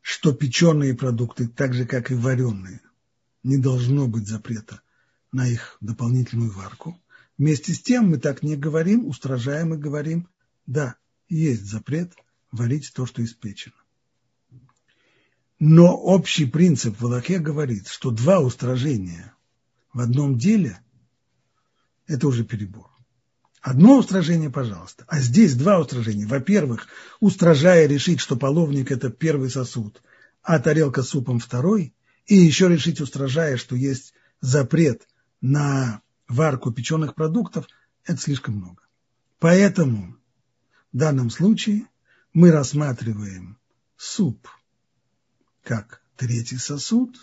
[0.00, 2.80] что печеные продукты, так же как и вареные,
[3.42, 4.80] не должно быть запрета
[5.32, 7.00] на их дополнительную варку.
[7.38, 10.28] Вместе с тем мы так не говорим, устражаем и говорим,
[10.66, 10.96] да,
[11.28, 12.14] есть запрет
[12.50, 13.75] варить то, что испечено.
[15.58, 19.34] Но общий принцип в Аллахе говорит, что два устражения
[19.92, 20.80] в одном деле–
[22.06, 22.90] это уже перебор.
[23.62, 25.04] Одно устражение, пожалуйста.
[25.08, 26.26] А здесь два устражения.
[26.26, 26.88] Во-первых,
[27.20, 30.02] устражая решить, что половник– это первый сосуд,
[30.42, 31.94] а тарелка с супом– второй.
[32.26, 35.08] И еще решить, устражая, что есть запрет
[35.40, 37.66] на варку печеных продуктов–
[38.04, 38.82] это слишком много.
[39.38, 40.16] Поэтому
[40.92, 41.86] в данном случае
[42.32, 43.58] мы рассматриваем
[43.96, 44.46] суп
[45.66, 47.18] как третий сосуд,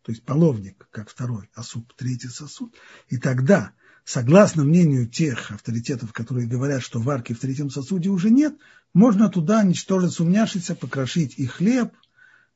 [0.00, 2.74] то есть половник как второй, а суп третий сосуд.
[3.08, 8.56] И тогда, согласно мнению тех авторитетов, которые говорят, что варки в третьем сосуде уже нет,
[8.94, 11.92] можно туда, ничтоже сумняшися, покрошить и хлеб,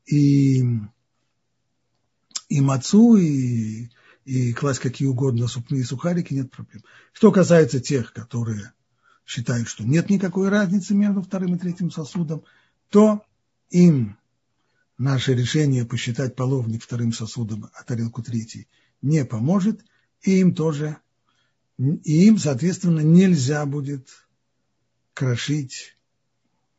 [0.07, 0.65] и,
[2.49, 3.91] и мацу, и,
[4.25, 6.83] и класть какие угодно супные сухарики, нет проблем.
[7.13, 8.73] Что касается тех, которые
[9.27, 12.43] считают, что нет никакой разницы между вторым и третьим сосудом,
[12.89, 13.23] то
[13.69, 14.17] им
[14.99, 18.69] наше решение посчитать половник вторым сосудом, а тарелку третий
[19.03, 19.85] не поможет,
[20.23, 20.99] и им тоже,
[21.79, 24.09] и им, соответственно, нельзя будет
[25.15, 25.97] крошить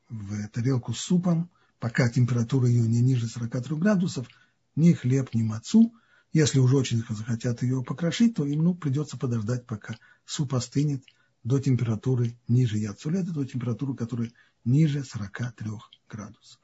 [0.10, 1.49] в тарелку с супом,
[1.80, 4.27] пока температура ее не ниже 43 градусов,
[4.75, 5.93] ни хлеб, ни мацу.
[6.34, 11.03] Если уже очень захотят ее покрошить, то им ну, придется подождать, пока суп остынет
[11.43, 14.32] до температуры ниже яцулета, до температуры, которая
[14.65, 15.71] ниже 43
[16.10, 16.60] градусов.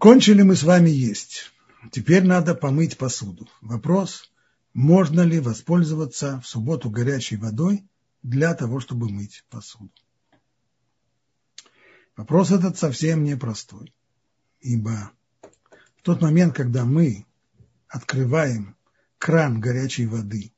[0.00, 1.52] Кончили мы с вами есть.
[1.92, 3.48] Теперь надо помыть посуду.
[3.60, 4.30] Вопрос,
[4.74, 7.86] можно ли воспользоваться в субботу горячей водой
[8.22, 9.92] для того, чтобы мыть посуду.
[12.16, 13.94] Вопрос этот совсем непростой,
[14.60, 15.12] ибо
[15.98, 17.24] в тот момент, когда мы
[17.88, 18.76] открываем
[19.18, 20.52] кран горячей воды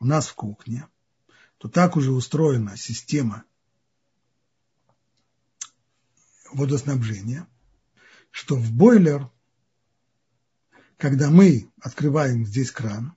[0.00, 0.86] у нас в кухне,
[1.58, 3.44] то так уже устроена система
[6.52, 7.48] водоснабжения–
[8.30, 9.30] что в бойлер,
[10.96, 13.14] когда мы открываем здесь кран,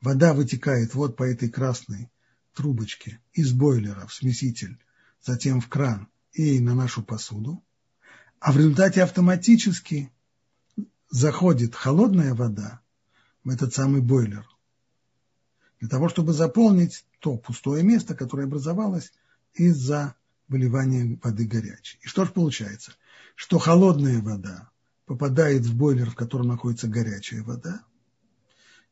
[0.00, 2.10] вода вытекает вот по этой красной
[2.54, 4.78] трубочке из бойлера в смеситель,
[5.22, 7.62] затем в кран и на нашу посуду,
[8.40, 10.10] а в результате автоматически
[11.10, 12.80] заходит холодная вода
[13.44, 14.46] в этот самый бойлер,
[15.80, 19.12] для того, чтобы заполнить то пустое место, которое образовалось
[19.54, 20.14] из-за
[20.48, 21.98] выливания воды горячей.
[22.02, 22.92] И что же получается?
[23.34, 24.70] Что холодная вода
[25.06, 27.82] попадает в бойлер, в котором находится горячая вода,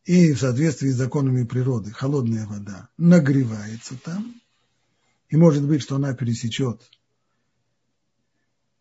[0.05, 4.41] и в соответствии с законами природы холодная вода нагревается там,
[5.29, 6.91] и может быть, что она пересечет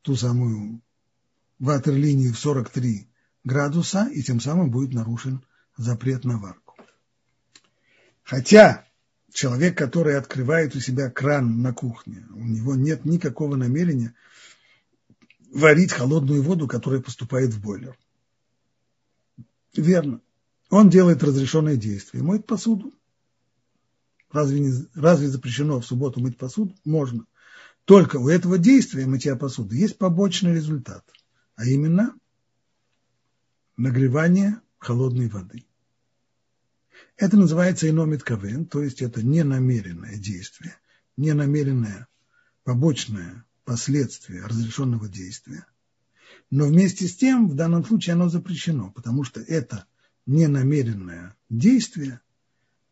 [0.01, 0.81] ту самую
[1.59, 3.07] ватерлинию в 43
[3.43, 5.43] градуса, и тем самым будет нарушен
[5.77, 6.75] запрет на варку.
[8.23, 8.85] Хотя
[9.31, 14.13] человек, который открывает у себя кран на кухне, у него нет никакого намерения
[15.51, 17.97] варить холодную воду, которая поступает в бойлер.
[19.75, 20.21] Верно.
[20.69, 22.93] Он делает разрешенное действие, моет посуду.
[24.31, 26.75] Разве, не, разве запрещено в субботу мыть посуду?
[26.85, 27.25] Можно.
[27.85, 31.03] Только у этого действия мытья посуды есть побочный результат,
[31.55, 32.13] а именно
[33.77, 35.65] нагревание холодной воды.
[37.17, 40.75] Это называется иномит кавен, то есть это ненамеренное действие,
[41.17, 42.07] ненамеренное
[42.63, 45.67] побочное последствия разрешенного действия.
[46.49, 49.85] Но вместе с тем, в данном случае оно запрещено, потому что это
[50.25, 52.19] ненамеренное действие,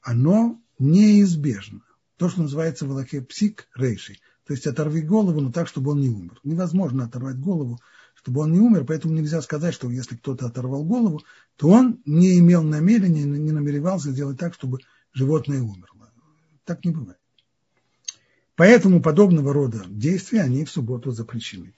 [0.03, 1.81] оно неизбежно.
[2.17, 4.19] То, что называется в Аллахе псик рейши.
[4.45, 6.39] То есть оторви голову, но так, чтобы он не умер.
[6.43, 7.79] Невозможно оторвать голову,
[8.13, 11.23] чтобы он не умер, поэтому нельзя сказать, что если кто-то оторвал голову,
[11.55, 14.77] то он не имел намерения, не намеревался сделать так, чтобы
[15.11, 16.13] животное умерло.
[16.65, 17.17] Так не бывает.
[18.57, 21.75] Поэтому подобного рода действия, они в субботу запрещены.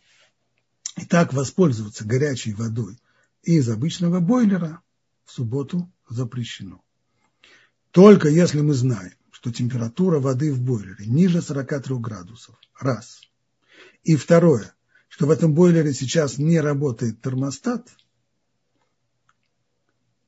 [0.95, 2.97] Итак, воспользоваться горячей водой
[3.43, 4.81] из обычного бойлера
[5.25, 6.81] в субботу запрещено.
[7.91, 12.55] Только если мы знаем, что температура воды в бойлере ниже 43 градусов.
[12.79, 13.23] Раз.
[14.03, 14.73] И второе,
[15.09, 17.89] что в этом бойлере сейчас не работает термостат,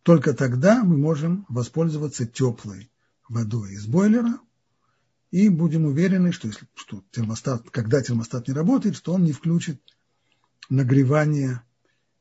[0.04, 2.92] только тогда мы можем воспользоваться теплой
[3.30, 4.38] водой из бойлера–
[5.32, 9.82] и будем уверены, что, если, что термостат, когда термостат не работает, что он не включит
[10.70, 11.64] нагревание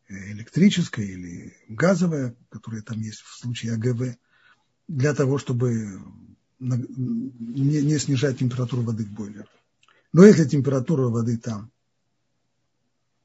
[0.08, 4.16] э, электрическое или газовое, которое там есть в случае АГВ,
[4.86, 6.00] для того, чтобы
[6.60, 9.46] не, не снижать температуру воды в бойлере.
[10.12, 11.70] Но если температура воды там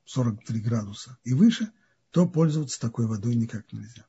[0.05, 1.71] 43 градуса и выше,
[2.11, 4.05] то пользоваться такой водой никак нельзя.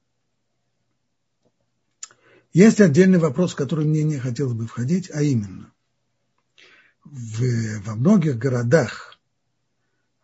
[2.57, 5.71] Есть отдельный вопрос, в который мне не хотелось бы входить, а именно,
[7.05, 9.19] в, во многих городах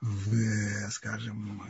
[0.01, 1.63] в, скажем,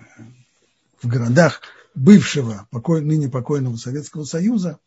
[1.02, 1.62] в городах
[1.96, 4.78] бывшего, покой, ныне покойного Советского Союза,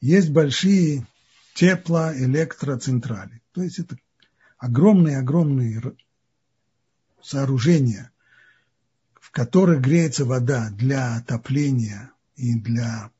[0.00, 1.06] есть большие
[1.54, 3.40] теплоэлектроцентрали.
[3.52, 3.96] То есть это
[4.56, 5.94] огромные-огромные
[7.22, 8.10] сооружения,
[9.20, 13.12] в которых греется вода для отопления и для,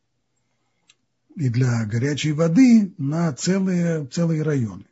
[1.39, 4.85] и для горячей воды на целые, целые районы.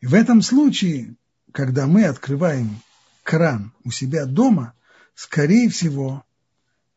[0.00, 1.14] И в этом случае,
[1.52, 2.80] когда мы открываем
[3.22, 4.72] кран у себя дома,
[5.14, 6.24] скорее всего,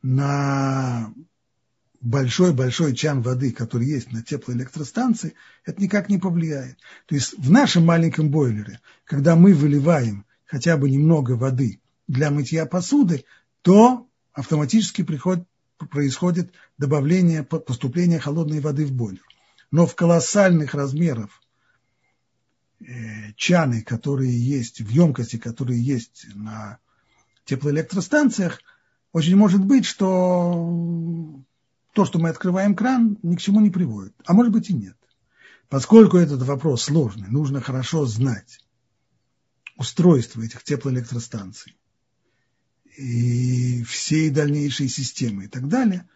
[0.01, 1.13] на
[1.99, 5.33] большой-большой чан воды, который есть на теплоэлектростанции,
[5.65, 6.77] это никак не повлияет.
[7.07, 12.65] То есть в нашем маленьком бойлере, когда мы выливаем хотя бы немного воды для мытья
[12.65, 13.25] посуды,
[13.61, 15.45] то автоматически приходит,
[15.91, 19.23] происходит добавление, поступление холодной воды в бойлер.
[19.71, 21.41] Но в колоссальных размерах
[22.79, 26.79] э, чаны, которые есть, в емкости, которые есть на
[27.45, 28.59] теплоэлектростанциях,
[29.11, 31.43] очень может быть, что
[31.93, 34.13] то, что мы открываем кран, ни к чему не приводит.
[34.25, 34.97] А может быть и нет.
[35.69, 38.59] Поскольку этот вопрос сложный, нужно хорошо знать
[39.77, 41.75] устройство этих теплоэлектростанций
[42.97, 46.07] и всей дальнейшей системы и так далее,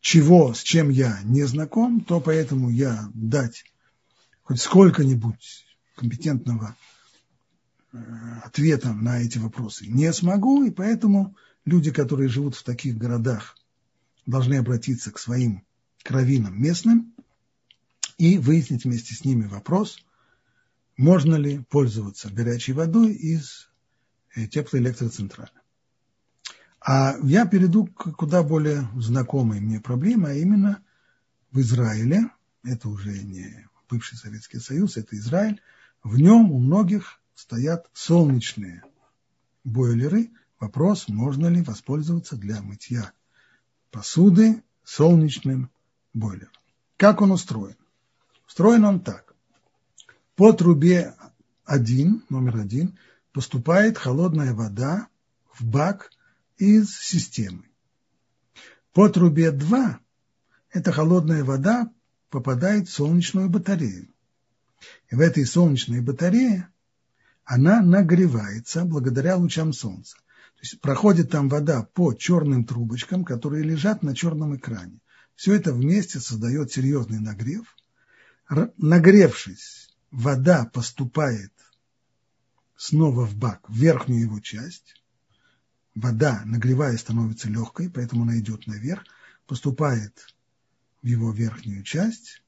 [0.00, 3.64] чего, с чем я не знаком, то поэтому я дать
[4.44, 6.76] хоть сколько-нибудь компетентного
[7.92, 7.98] э,
[8.44, 13.56] ответа на эти вопросы не смогу, и поэтому люди, которые живут в таких городах,
[14.26, 15.64] должны обратиться к своим
[16.04, 17.12] кровинам местным
[18.18, 19.98] и выяснить вместе с ними вопрос,
[20.96, 23.68] можно ли пользоваться горячей водой из
[24.34, 25.50] э, теплоэлектроцентрали.
[26.88, 30.84] А я перейду к куда более знакомой мне проблеме, а именно
[31.50, 32.30] в Израиле,
[32.62, 35.60] это уже не бывший Советский Союз, это Израиль,
[36.04, 38.84] в нем у многих стоят солнечные
[39.64, 40.30] бойлеры.
[40.60, 43.10] Вопрос, можно ли воспользоваться для мытья
[43.90, 45.70] посуды солнечным
[46.14, 46.52] бойлером.
[46.96, 47.76] Как он устроен?
[48.46, 49.34] Устроен он так.
[50.36, 51.16] По трубе
[51.64, 52.96] 1, номер 1,
[53.32, 55.08] поступает холодная вода
[55.52, 56.12] в бак
[56.56, 57.64] из системы.
[58.92, 60.00] По трубе 2
[60.70, 61.92] эта холодная вода
[62.30, 64.08] попадает в солнечную батарею.
[65.10, 66.68] И в этой солнечной батарее
[67.44, 70.16] она нагревается благодаря лучам солнца.
[70.16, 74.98] То есть проходит там вода по черным трубочкам, которые лежат на черном экране.
[75.34, 77.76] Все это вместе создает серьезный нагрев.
[78.78, 81.52] Нагревшись, вода поступает
[82.76, 85.02] снова в бак, в верхнюю его часть.
[85.96, 89.02] Вода, нагревая, становится легкой, поэтому она идет наверх,
[89.46, 90.26] поступает
[91.00, 92.42] в его верхнюю часть.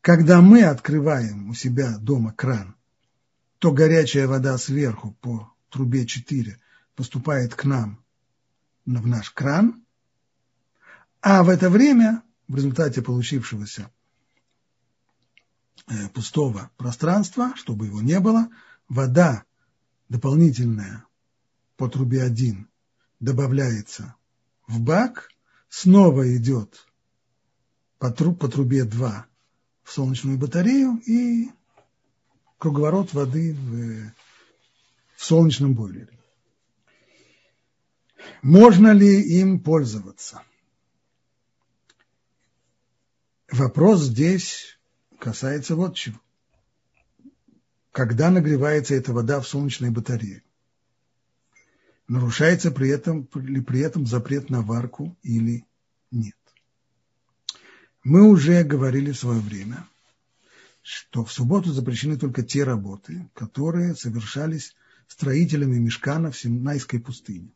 [0.00, 2.74] Когда мы открываем у себя дома кран,
[3.60, 6.60] то горячая вода сверху по трубе 4
[6.96, 8.04] поступает к нам
[8.84, 9.84] в наш кран,
[11.20, 13.92] а в это время, в результате получившегося
[15.86, 18.48] э, пустого пространства, чтобы его не было,
[18.88, 19.44] вода
[20.08, 21.06] дополнительная
[21.76, 22.68] по трубе 1
[23.20, 24.14] добавляется
[24.66, 25.30] в бак,
[25.68, 26.86] снова идет
[27.98, 29.26] по, труб, по трубе 2
[29.82, 31.50] в солнечную батарею и
[32.58, 34.12] круговорот воды в
[35.22, 36.18] в солнечном бойлере.
[38.42, 40.42] Можно ли им пользоваться?
[43.52, 44.80] Вопрос здесь
[45.20, 46.18] касается вот чего.
[47.92, 50.42] Когда нагревается эта вода в солнечной батарее?
[52.08, 55.64] Нарушается при этом, ли при этом запрет на варку или
[56.10, 56.36] нет?
[58.04, 59.86] Мы уже говорили в свое время,
[60.82, 64.74] что в субботу запрещены только те работы, которые совершались
[65.06, 67.50] строителями мешкана в Синайской пустыне.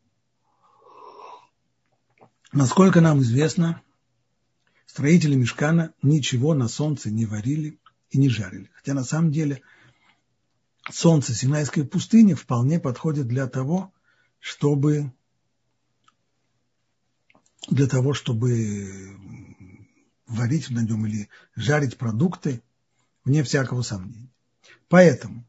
[2.52, 3.82] Насколько нам известно,
[4.86, 7.78] строители мешкана ничего на солнце не варили
[8.10, 8.70] и не жарили.
[8.74, 9.62] Хотя на самом деле
[10.90, 13.92] солнце Синайской пустыни вполне подходит для того,
[14.38, 15.12] чтобы
[17.68, 19.16] для того, чтобы
[20.26, 22.62] варить на нем или жарить продукты,
[23.24, 24.30] вне всякого сомнения.
[24.88, 25.46] Поэтому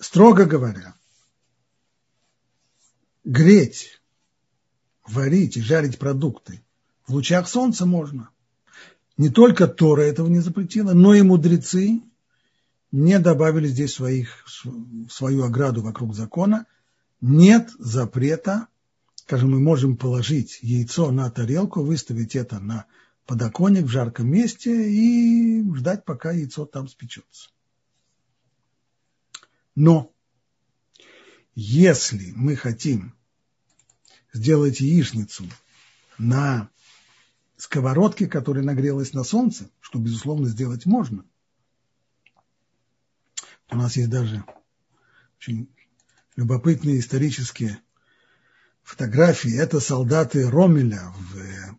[0.00, 0.94] Строго говоря,
[3.22, 4.00] греть,
[5.06, 6.64] варить и жарить продукты
[7.06, 8.30] в лучах солнца можно.
[9.18, 12.00] Не только Тора этого не запретила, но и мудрецы
[12.90, 14.46] не добавили здесь своих,
[15.10, 16.64] свою ограду вокруг закона.
[17.20, 18.68] Нет запрета,
[19.14, 22.86] скажем, мы можем положить яйцо на тарелку, выставить это на
[23.26, 27.50] подоконник в жарком месте и ждать, пока яйцо там спечется.
[29.74, 30.12] Но
[31.54, 33.14] если мы хотим
[34.32, 35.44] сделать яичницу
[36.18, 36.70] на
[37.56, 41.24] сковородке, которая нагрелась на солнце, что, безусловно, сделать можно.
[43.70, 44.44] У нас есть даже
[45.38, 45.68] очень
[46.40, 47.78] любопытные исторические
[48.82, 49.54] фотографии.
[49.58, 51.78] Это солдаты Ромеля в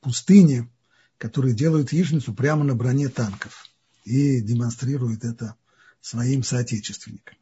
[0.00, 0.68] пустыне,
[1.16, 3.66] которые делают яичницу прямо на броне танков
[4.04, 5.54] и демонстрируют это
[6.00, 7.36] своим соотечественникам.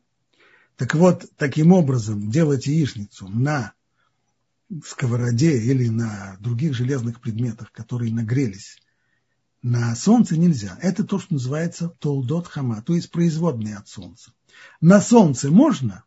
[0.77, 3.73] Так вот, таким образом делать яичницу на
[4.85, 8.77] сковороде или на других железных предметах, которые нагрелись
[9.63, 10.79] на солнце нельзя.
[10.81, 14.33] Это то, что называется толдот хама, то есть производные от солнца.
[14.81, 16.05] На солнце можно,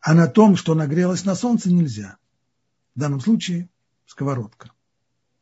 [0.00, 2.18] а на том, что нагрелось на солнце, нельзя.
[2.94, 3.68] В данном случае
[4.06, 4.72] сковородка.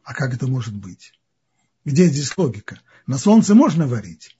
[0.03, 1.13] А как это может быть?
[1.85, 2.81] Где здесь логика?
[3.07, 4.37] На солнце можно варить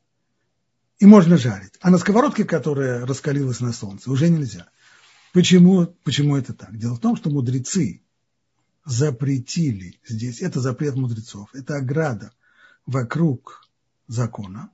[0.99, 4.69] и можно жарить, а на сковородке, которая раскалилась на солнце, уже нельзя.
[5.33, 6.77] Почему, почему это так?
[6.77, 8.03] Дело в том, что мудрецы
[8.85, 12.33] запретили здесь, это запрет мудрецов, это ограда
[12.87, 13.69] вокруг
[14.07, 14.71] закона.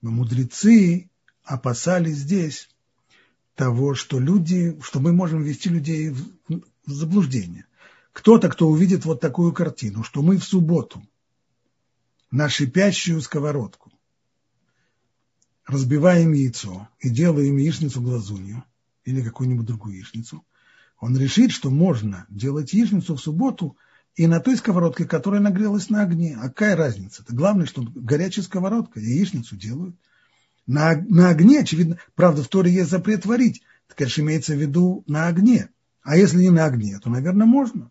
[0.00, 1.10] Но мудрецы
[1.44, 2.68] опасались здесь
[3.58, 7.66] того, что люди, что мы можем ввести людей в, в заблуждение.
[8.12, 11.02] Кто-то, кто увидит вот такую картину, что мы в субботу
[12.30, 13.90] на шипящую сковородку
[15.66, 18.62] разбиваем яйцо и делаем яичницу глазунью
[19.04, 20.44] или какую-нибудь другую яичницу,
[21.00, 23.76] он решит, что можно делать яичницу в субботу
[24.14, 26.38] и на той сковородке, которая нагрелась на огне.
[26.40, 27.22] А какая разница?
[27.22, 29.96] Это главное, что горячая сковородка, яичницу делают.
[30.68, 33.62] На, на огне, очевидно, правда, в Торе есть запрет варить.
[33.86, 35.70] Это, конечно, имеется в виду на огне.
[36.02, 37.90] А если не на огне, то, наверное, можно.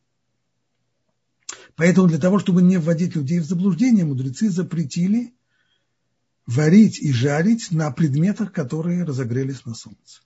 [1.75, 5.34] Поэтому для того, чтобы не вводить людей в заблуждение, мудрецы запретили
[6.45, 10.21] варить и жарить на предметах, которые разогрелись на солнце.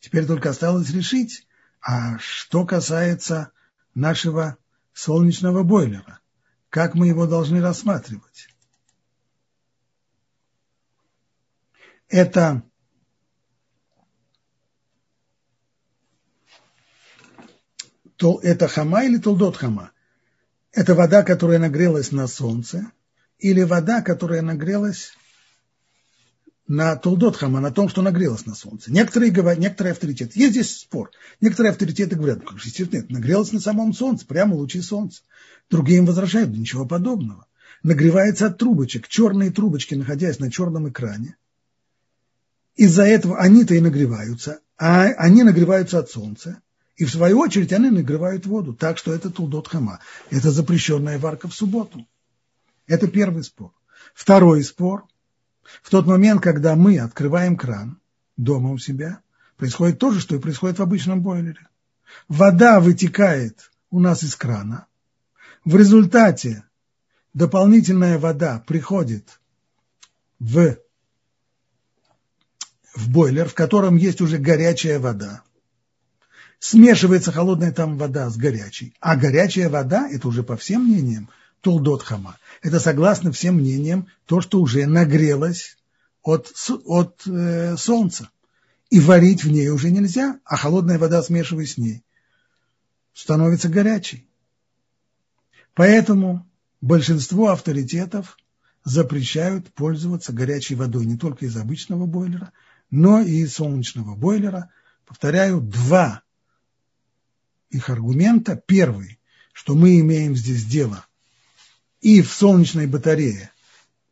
[0.00, 1.46] Теперь только осталось решить,
[1.80, 3.52] а что касается
[3.94, 4.58] нашего
[4.92, 6.20] солнечного бойлера,
[6.68, 8.51] как мы его должны рассматривать?
[12.12, 12.62] Это
[18.16, 19.92] то это хама или толдот хама?
[20.72, 22.92] Это вода, которая нагрелась на солнце,
[23.38, 25.14] или вода, которая нагрелась
[26.68, 28.92] на Толдотхама, на том, что нагрелась на солнце.
[28.92, 31.10] Некоторые говорят, некоторые авторитеты, есть здесь спор,
[31.40, 35.22] некоторые авторитеты говорят, ну, как же, это нагрелось на самом солнце, прямо лучи солнца.
[35.70, 37.46] Другие им возражают, ничего подобного.
[37.82, 41.36] Нагревается от трубочек, черные трубочки, находясь на черном экране.
[42.74, 46.62] Из-за этого они-то и нагреваются, а они нагреваются от солнца.
[46.96, 50.00] И в свою очередь они нагревают воду, так что это Тулдот Хама.
[50.30, 52.06] Это запрещенная варка в субботу.
[52.86, 53.72] Это первый спор.
[54.14, 55.06] Второй спор.
[55.82, 58.00] В тот момент, когда мы открываем кран
[58.36, 59.20] дома у себя,
[59.56, 61.68] происходит то же, что и происходит в обычном бойлере.
[62.28, 64.86] Вода вытекает у нас из крана.
[65.64, 66.64] В результате
[67.34, 69.40] дополнительная вода приходит
[70.38, 70.76] в,
[72.94, 75.42] в бойлер, в котором есть уже горячая вода.
[76.58, 78.94] Смешивается холодная там вода с горячей.
[79.00, 81.28] А горячая вода, это уже по всем мнениям,
[81.60, 82.38] Тулдот Хама.
[82.60, 85.76] Это согласно всем мнениям то, что уже нагрелось
[86.22, 88.30] от, от э, солнца.
[88.90, 92.04] И варить в ней уже нельзя, а холодная вода, смешиваясь с ней,
[93.14, 94.28] становится горячей.
[95.74, 96.46] Поэтому
[96.80, 98.36] большинство авторитетов
[98.84, 102.52] запрещают пользоваться горячей водой не только из обычного бойлера,
[102.92, 104.70] но и солнечного бойлера.
[105.06, 106.22] Повторяю, два
[107.70, 108.54] их аргумента.
[108.54, 109.18] Первый,
[109.52, 111.04] что мы имеем здесь дело
[112.00, 113.50] и в солнечной батарее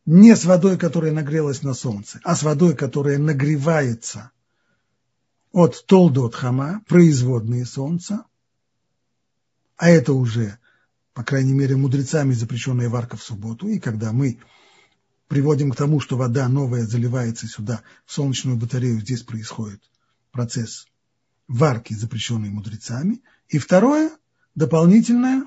[0.07, 4.31] не с водой, которая нагрелась на солнце, а с водой, которая нагревается
[5.53, 8.25] от толдот хама, производные солнца,
[9.77, 10.59] а это уже,
[11.13, 14.41] по крайней мере, мудрецами запрещенная варка в субботу, и когда мы
[15.31, 19.81] приводим к тому, что вода новая заливается сюда, в солнечную батарею, здесь происходит
[20.33, 20.87] процесс
[21.47, 23.23] варки, запрещенной мудрецами.
[23.49, 24.11] И второе,
[24.57, 25.45] дополнительное,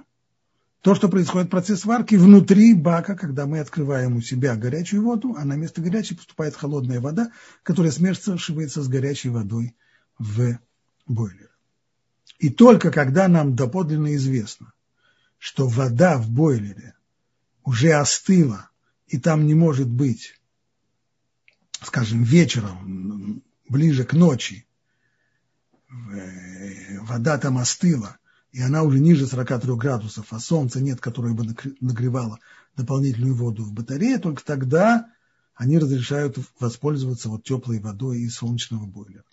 [0.80, 5.44] то, что происходит процесс варки внутри бака, когда мы открываем у себя горячую воду, а
[5.44, 9.76] на место горячей поступает холодная вода, которая смешивается с горячей водой
[10.18, 10.60] в
[11.06, 11.50] бойлер.
[12.40, 14.72] И только когда нам доподлинно известно,
[15.40, 16.96] что вода в бойлере
[17.66, 18.70] уже остыла,
[19.08, 20.40] и там не может быть,
[21.82, 24.66] скажем, вечером, ближе к ночи,
[27.02, 28.18] вода там остыла,
[28.52, 32.40] и она уже ниже 43 градусов, а солнца нет, которое бы нагревало
[32.76, 35.10] дополнительную воду в батарее, только тогда
[35.56, 39.24] они разрешают воспользоваться вот теплой водой из солнечного бойлера.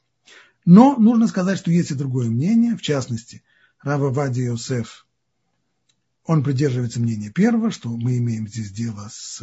[0.65, 3.43] Но нужно сказать, что есть и другое мнение, в частности,
[3.83, 5.07] Рава Вади Йосеф,
[6.31, 9.43] он придерживается мнения первого, что мы имеем здесь дело с,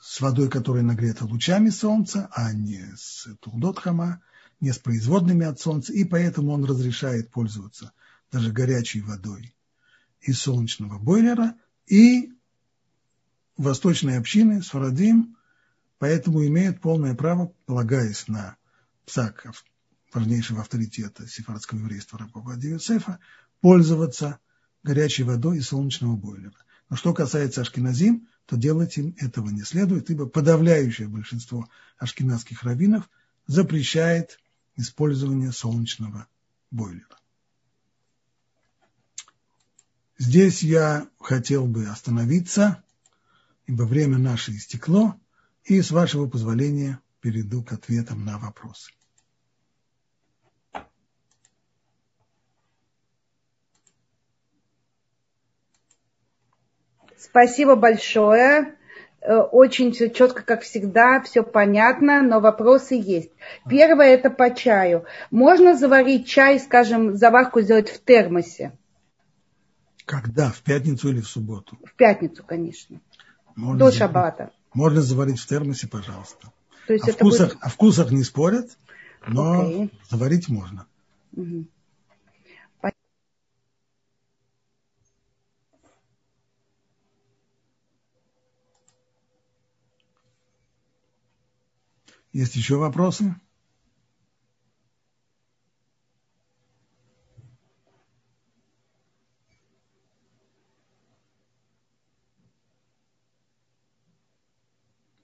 [0.00, 4.20] с водой, которая нагрета лучами солнца, а не с Тулдотхама,
[4.58, 7.92] не с производными от солнца, и поэтому он разрешает пользоваться
[8.32, 9.54] даже горячей водой
[10.20, 11.54] из солнечного бойлера,
[11.86, 12.32] и
[13.56, 15.36] восточные общины, Сфарадим,
[16.00, 18.56] поэтому имеют полное право, полагаясь на
[19.06, 19.46] псак
[20.12, 23.20] важнейшего авторитета сефардского еврейства Рабабади Юсефа,
[23.60, 24.40] пользоваться
[24.84, 26.54] горячей водой из солнечного бойлера.
[26.88, 31.68] Но что касается ашкеназим, то делать им этого не следует, ибо подавляющее большинство
[31.98, 33.08] ашкеназских раввинов
[33.46, 34.38] запрещает
[34.76, 36.28] использование солнечного
[36.70, 37.18] бойлера.
[40.18, 42.84] Здесь я хотел бы остановиться,
[43.66, 45.18] ибо время наше истекло,
[45.64, 48.92] и, с вашего позволения, перейду к ответам на вопросы.
[57.24, 58.74] Спасибо большое.
[59.22, 63.30] Э, очень все четко, как всегда, все понятно, но вопросы есть.
[63.68, 65.04] Первое это по чаю.
[65.30, 68.72] Можно заварить чай, скажем, заварку сделать в термосе?
[70.04, 70.50] Когда?
[70.50, 71.78] В пятницу или в субботу?
[71.82, 73.00] В пятницу, конечно.
[73.56, 74.50] Можно До шаббата.
[74.74, 76.52] Можно заварить в термосе, пожалуйста.
[76.86, 77.62] То есть о, это вкусах, будет...
[77.62, 78.76] о вкусах не спорят,
[79.26, 79.90] но okay.
[80.10, 80.86] заварить можно.
[81.32, 81.64] Угу.
[92.34, 93.36] Есть еще вопросы?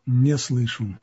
[0.06, 1.00] Не слышу.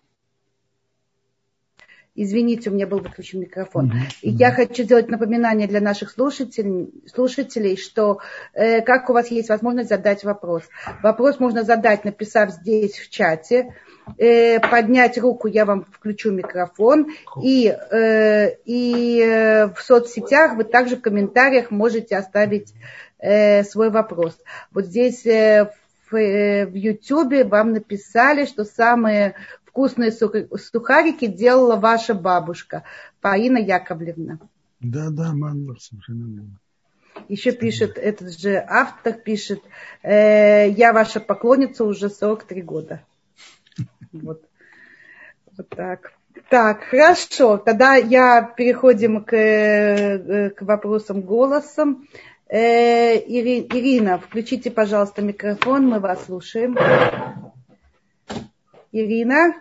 [2.20, 3.94] Извините, у меня был выключен микрофон.
[4.24, 8.22] И я хочу сделать напоминание для наших слушателей, слушателей что
[8.54, 10.64] э, как у вас есть возможность задать вопрос.
[11.04, 13.76] Вопрос можно задать, написав здесь в чате.
[14.18, 17.06] Э, поднять руку, я вам включу микрофон.
[17.44, 22.74] И, э, и э, в соцсетях вы также в комментариях можете оставить
[23.20, 24.36] э, свой вопрос.
[24.74, 25.72] Вот здесь э,
[26.10, 29.36] в, э, YouTube вам написали, что самые
[29.78, 32.84] вкусные сухарики делала ваша бабушка,
[33.22, 34.40] Фаина Яковлевна.
[34.80, 36.60] Да, да, Манна, совершенно верно.
[37.30, 39.62] Еще пишет, этот же автор пишет,
[40.02, 43.04] э, я ваша поклонница уже 43 года.
[44.12, 44.42] Вот,
[45.56, 46.14] вот так.
[46.50, 47.58] Так, хорошо.
[47.58, 52.08] Тогда я переходим к, э, к вопросам голосом.
[52.50, 56.76] Э, Ирина, включите, пожалуйста, микрофон, мы вас слушаем.
[58.98, 59.54] Ирина?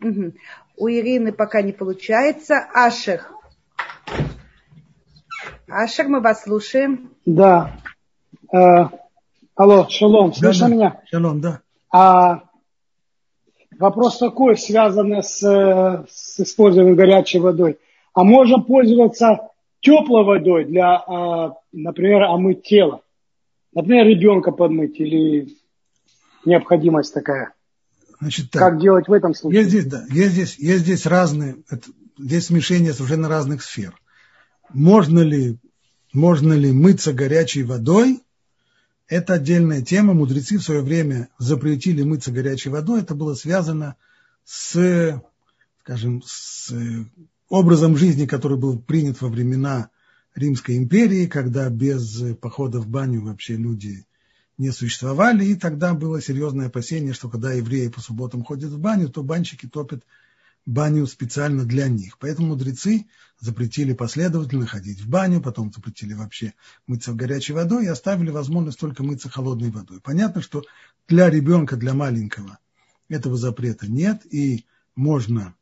[0.00, 0.32] Угу.
[0.78, 2.66] У Ирины пока не получается.
[2.74, 3.22] Ашер.
[5.68, 7.10] Ашер, мы вас слушаем.
[7.24, 7.76] Да.
[8.52, 8.86] Э,
[9.54, 10.74] алло, шалом, слышно да, да.
[10.74, 11.00] меня?
[11.10, 11.60] Шалом, да.
[11.90, 12.42] А,
[13.78, 17.78] вопрос такой, связанный с, с использованием горячей водой.
[18.14, 19.50] А можно пользоваться
[19.80, 23.02] теплой водой для, а, например, омыть тело?
[23.74, 25.48] Например, ребенка подмыть или
[26.44, 27.52] необходимость такая?
[28.20, 29.60] Значит, так, как делать в этом случае?
[29.60, 33.94] Есть здесь, да, есть здесь, есть здесь разные, это, здесь смешение совершенно разных сфер.
[34.70, 35.58] Можно ли,
[36.12, 38.22] можно ли мыться горячей водой?
[39.08, 40.14] Это отдельная тема.
[40.14, 43.02] Мудрецы в свое время запретили мыться горячей водой.
[43.02, 43.96] Это было связано
[44.44, 45.20] с,
[45.80, 46.72] скажем, с
[47.48, 49.90] образом жизни, который был принят во времена
[50.34, 54.06] Римской империи, когда без похода в баню вообще люди
[54.58, 59.08] не существовали, и тогда было серьезное опасение, что когда евреи по субботам ходят в баню,
[59.08, 60.04] то банщики топят
[60.66, 62.18] баню специально для них.
[62.18, 63.06] Поэтому мудрецы
[63.40, 66.54] запретили последовательно ходить в баню, потом запретили вообще
[66.86, 70.00] мыться горячей водой и оставили возможность только мыться холодной водой.
[70.00, 70.62] Понятно, что
[71.08, 72.58] для ребенка, для маленького
[73.08, 75.54] этого запрета нет, и можно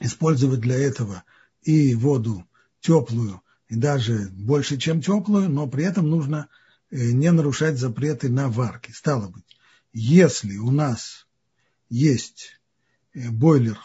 [0.00, 1.22] использовать для этого
[1.62, 2.44] и воду
[2.80, 6.48] теплую, и даже больше, чем теплую, но при этом нужно
[6.90, 8.90] не нарушать запреты на варки.
[8.92, 9.44] Стало быть,
[9.92, 11.26] если у нас
[11.88, 12.60] есть
[13.14, 13.78] э, бойлер,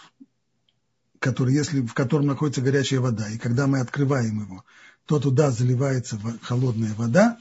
[1.20, 4.66] который, если, в котором находится горячая вода, и когда мы открываем его,
[5.06, 7.40] то туда заливается холодная вода,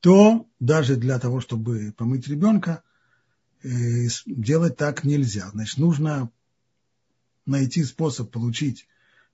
[0.00, 2.82] то даже для того, чтобы помыть ребенка,
[3.62, 5.50] э, делать так нельзя.
[5.50, 6.30] Значит, нужно
[7.46, 8.86] найти способ получить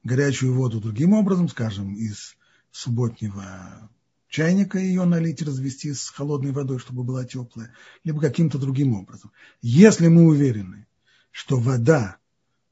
[0.03, 2.37] горячую воду другим образом, скажем, из
[2.71, 3.91] субботнего
[4.35, 7.73] чайника ее налить, развести с холодной водой, чтобы была теплая,
[8.03, 9.31] либо каким-то другим образом.
[9.63, 10.89] Если мы уверены,
[11.31, 12.17] что вода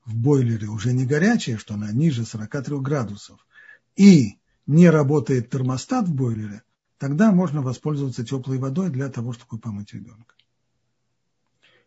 [0.05, 3.47] в бойлере уже не горячая, что она ниже 43 градусов,
[3.95, 6.65] и не работает термостат в бойлере,
[6.99, 10.35] тогда можно воспользоваться теплой водой для того, чтобы помыть ребенка.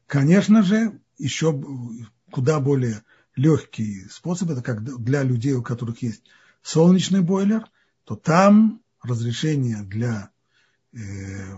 [0.07, 1.51] Конечно же, еще
[2.31, 3.03] куда более
[3.35, 6.23] легкий способ, это как для людей, у которых есть
[6.61, 7.65] солнечный бойлер,
[8.05, 10.29] то там разрешение для
[10.93, 10.99] э,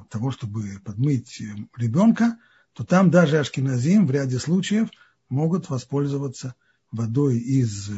[0.10, 1.42] того, чтобы подмыть
[1.76, 2.38] ребенка,
[2.74, 4.90] то там даже ашкеназим в ряде случаев
[5.30, 6.56] могут воспользоваться
[6.92, 7.90] водой из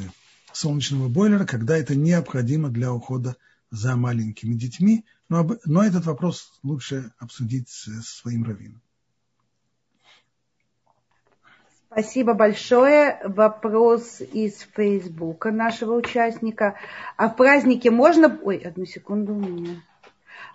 [0.54, 3.36] солнечного бойлера, когда это необходимо для ухода
[3.72, 5.06] за маленькими детьми.
[5.28, 8.82] Но, но этот вопрос лучше обсудить с, с своим раввином.
[11.92, 13.20] Спасибо большое.
[13.26, 16.76] Вопрос из Фейсбука нашего участника.
[17.18, 18.40] А в празднике можно...
[18.44, 19.82] Ой, одну секунду у меня.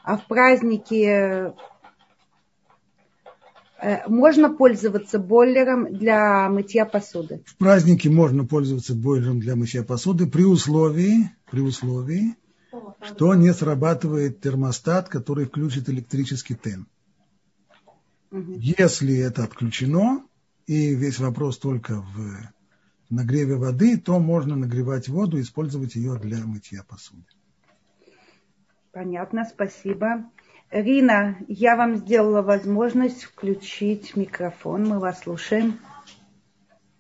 [0.04, 1.52] А в празднике
[3.82, 7.42] э, можно пользоваться бойлером для мытья посуды?
[7.46, 12.36] В празднике можно пользоваться бойлером для мытья посуды при условии, при условии,
[13.02, 16.86] что не срабатывает термостат, который включит электрический тен.
[18.30, 18.52] Угу.
[18.58, 20.22] Если это отключено,
[20.66, 22.36] и весь вопрос только в
[23.10, 27.24] нагреве воды, то можно нагревать воду и использовать ее для мытья посуды.
[28.92, 30.30] Понятно, спасибо.
[30.70, 34.88] Рина, я вам сделала возможность включить микрофон.
[34.88, 35.78] Мы вас слушаем.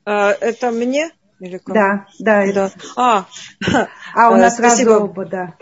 [0.04, 1.10] А, это мне?
[1.40, 1.74] Или кому?
[1.74, 2.52] Да, да.
[2.52, 2.70] да.
[2.96, 3.26] А,
[4.14, 4.90] а у нас спасибо.
[4.90, 5.54] сразу оба, да.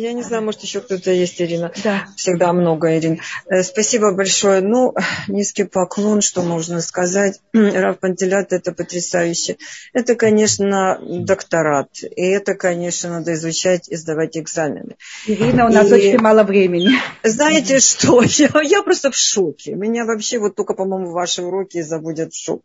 [0.00, 1.72] Я не знаю, может, еще кто-то есть, Ирина.
[1.84, 2.06] Да.
[2.16, 3.20] Всегда много, Ирин.
[3.46, 4.62] Э, спасибо большое.
[4.62, 4.94] Ну,
[5.28, 7.40] низкий поклон, что можно сказать.
[7.52, 9.58] Рав Пантелят, это потрясающе.
[9.92, 11.88] Это, конечно, докторат.
[12.02, 14.96] И это, конечно, надо изучать и сдавать экзамены.
[15.26, 15.94] Ирина, у нас и...
[15.94, 16.90] очень мало времени.
[17.22, 18.22] Знаете что?
[18.40, 19.74] Я, я просто в шоке.
[19.74, 22.62] Меня вообще вот только, по-моему, ваши уроки заводят в шок.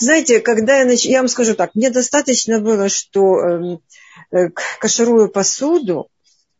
[0.00, 1.04] Знаете, когда я нач...
[1.04, 1.74] Я вам скажу так.
[1.74, 3.80] Мне достаточно было, что эм,
[4.32, 4.48] э,
[4.80, 6.08] каширую посуду,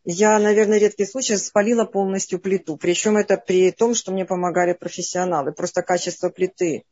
[0.05, 2.77] я, наверное, редкий случай спалила полностью плиту.
[2.77, 5.53] Причем это при том, что мне помогали профессионалы.
[5.53, 6.83] Просто качество плиты.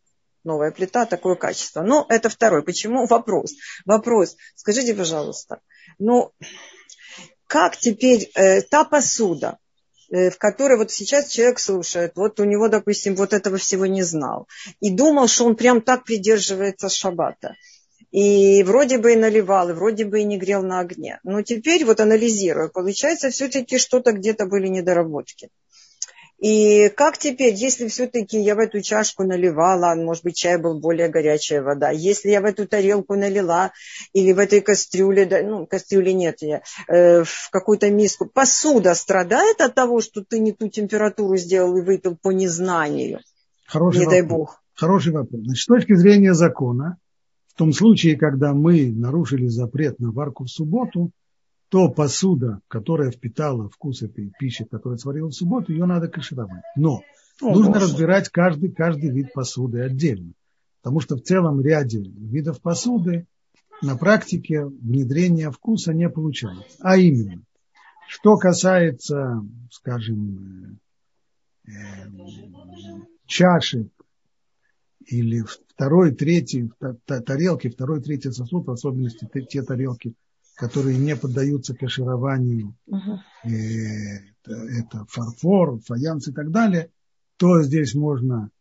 [0.44, 1.82] Новая плита, такое качество.
[1.82, 2.64] Но это второй.
[2.64, 3.06] Почему?
[3.10, 3.54] Вопрос.
[3.86, 4.38] Вопрос.
[4.56, 5.60] Скажите, пожалуйста,
[6.00, 6.32] ну,
[7.48, 9.60] как теперь э, та посуда,
[10.10, 14.04] э, в которой вот сейчас человек слушает, вот у него, допустим, вот этого всего не
[14.04, 14.48] знал,
[14.80, 17.56] и думал, что он прям так придерживается шаббата.
[18.12, 21.20] И вроде бы и наливал, и вроде бы и не грел на огне.
[21.24, 25.50] Но теперь вот анализируя, получается все-таки что-то где-то были недоработки.
[26.42, 31.08] И как теперь, если все-таки я в эту чашку наливала, может быть, чай был более
[31.08, 33.72] горячая вода, если я в эту тарелку налила
[34.12, 39.62] или в этой кастрюле, да, ну, кастрюли нет, я, э, в какую-то миску, посуда страдает
[39.62, 43.20] от того, что ты не ту температуру сделал и выпил по незнанию?
[43.68, 44.20] Хороший не вопрос.
[44.20, 44.64] дай бог.
[44.74, 45.42] Хороший вопрос.
[45.44, 46.98] Значит, с точки зрения закона,
[47.52, 51.12] в том случае, когда мы нарушили запрет на варку в субботу,
[51.68, 56.64] то посуда, которая впитала вкус этой пищи, которая сварила в субботу, ее надо кашировать.
[56.78, 57.02] Но
[57.42, 57.86] О, нужно Боже.
[57.86, 60.32] разбирать каждый, каждый вид посуды отдельно.
[60.82, 63.28] Потому что в целом ряде видов посуды
[63.82, 66.78] на практике внедрения вкуса не получается.
[66.80, 67.42] А именно,
[68.08, 70.80] что касается, скажем,
[71.68, 71.72] э,
[73.26, 73.90] чашек
[75.08, 76.72] или второй, третий
[77.06, 80.14] тарелки, второй, третий сосуд, в особенности те тарелки,
[80.56, 83.18] которые не поддаются кашированию, uh-huh.
[83.44, 86.92] это, это фарфор, фаянс и так далее,
[87.38, 88.52] то здесь можно,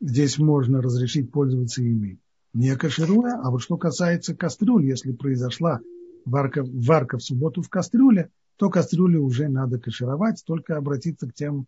[0.00, 2.20] здесь можно разрешить пользоваться ими
[2.54, 5.80] не кашируя, а вот что касается кастрюль, если произошла
[6.24, 11.66] варка, варка в субботу в кастрюле, то кастрюлю уже надо кашировать, только обратиться к тем,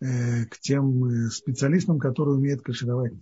[0.00, 3.14] э, к тем э, специалистам, которые умеют кашировать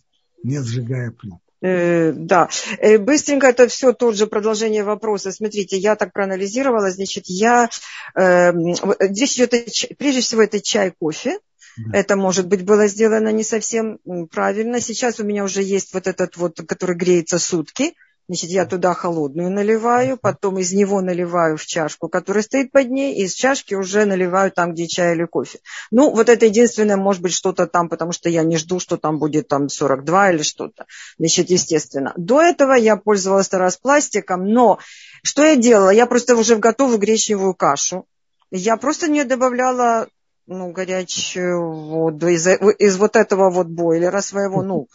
[0.45, 1.35] не сжигая плит.
[1.63, 5.33] Э, да, э, быстренько это все тот же продолжение вопроса.
[5.33, 7.71] Смотрите, я так проанализировала, значит, я
[8.15, 8.53] э,
[9.01, 9.55] здесь идет
[9.99, 11.39] прежде всего это чай, кофе.
[11.77, 11.99] Да.
[11.99, 13.99] Это, может быть, было сделано не совсем
[14.31, 14.81] правильно.
[14.81, 17.95] Сейчас у меня уже есть вот этот вот, который греется сутки.
[18.27, 23.15] Значит, я туда холодную наливаю, потом из него наливаю в чашку, которая стоит под ней,
[23.15, 25.59] и из чашки уже наливаю там, где чай или кофе.
[25.91, 29.19] Ну, вот это единственное, может быть, что-то там, потому что я не жду, что там
[29.19, 30.87] будет там 42 или что-то.
[31.19, 32.15] Значит, естественно.
[32.17, 34.79] До этого я пользовалась раз пластиком, но
[35.23, 35.91] что я делала?
[35.91, 38.07] Я просто уже в готовую гречневую кашу.
[38.51, 40.09] Я просто не добавляла
[40.47, 44.87] ну, горячую воду из, из вот этого вот бойлера своего, ну,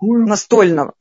[0.00, 0.94] настольного.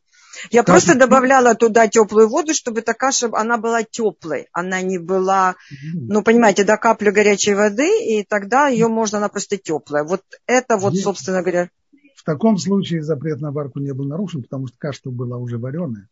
[0.51, 0.67] Я так.
[0.67, 4.47] просто добавляла туда теплую воду, чтобы эта каша, она была теплой.
[4.51, 5.55] Она не была,
[5.93, 10.03] ну, понимаете, до капли горячей воды, и тогда ее можно, она просто теплая.
[10.03, 11.69] Вот это вот, собственно говоря.
[12.15, 16.09] В таком случае запрет на варку не был нарушен, потому что каша была уже вареная.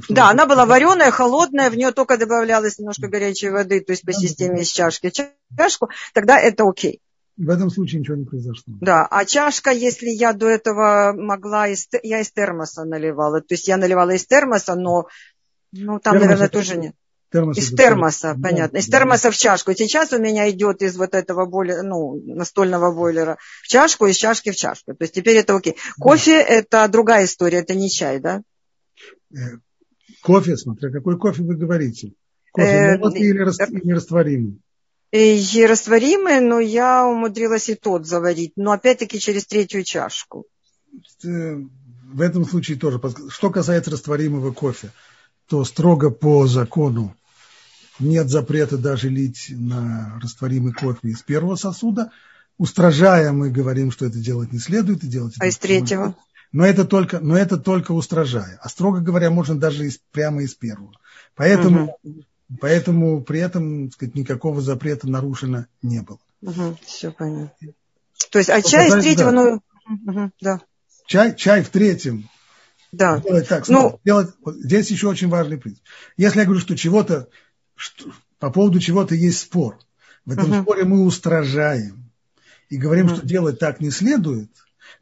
[0.00, 4.04] что да, она была вареная, холодная, в нее только добавлялось немножко горячей воды, то есть
[4.04, 5.12] по системе из чашки
[5.56, 7.00] чашку, тогда это окей.
[7.36, 8.74] В этом случае ничего не произошло.
[8.80, 13.68] Да, а чашка, если я до этого могла, из, я из термоса наливала, то есть
[13.68, 15.06] я наливала из термоса, но
[15.72, 16.94] ну, там, термос наверное, тоже нет.
[17.30, 18.78] Термос из термоса, да, понятно.
[18.78, 19.74] Из термоса в чашку.
[19.74, 24.52] Сейчас у меня идет из вот этого бойлера, ну, настольного бойлера в чашку, из чашки
[24.52, 24.94] в чашку.
[24.94, 25.76] То есть теперь это окей.
[25.98, 26.42] Кофе да.
[26.42, 28.42] это другая история, это не чай, да?
[29.34, 29.58] Э,
[30.22, 32.12] кофе, смотря какой кофе вы говорите.
[32.52, 33.40] Кофе э, молотый или,
[33.82, 34.60] или растворимый?
[35.12, 40.46] И растворимый, но я умудрилась и тот заварить, но опять-таки через третью чашку.
[41.24, 41.56] Э,
[42.12, 43.00] в этом случае тоже.
[43.28, 44.90] Что касается растворимого кофе,
[45.46, 47.14] то строго по закону
[47.98, 52.10] нет запрета даже лить на растворимый кофе из первого сосуда.
[52.58, 55.04] Устражая, мы говорим, что это делать не следует.
[55.04, 56.14] И делать а из третьего?
[56.52, 58.58] Но это, только, но это только устражая.
[58.62, 60.92] А строго говоря, можно даже из, прямо из первого.
[61.34, 62.24] Поэтому, угу.
[62.60, 66.18] Поэтому при этом сказать, никакого запрета нарушено не было.
[66.42, 67.72] Угу, все понятно.
[68.30, 69.32] То есть, а чай из третьего, да.
[69.32, 69.62] ну,
[70.06, 70.60] угу, да.
[71.06, 72.28] Чай, чай в третьем.
[72.92, 73.20] Да.
[73.20, 73.68] Делать так.
[73.68, 75.82] Ну, делать, здесь еще очень важный принцип.
[76.16, 77.28] Если я говорю, что чего-то
[77.76, 79.78] что, по поводу чего-то есть спор.
[80.24, 80.62] В этом uh-huh.
[80.62, 82.10] споре мы устражаем
[82.68, 83.16] и говорим, uh-huh.
[83.18, 84.50] что делать так не следует,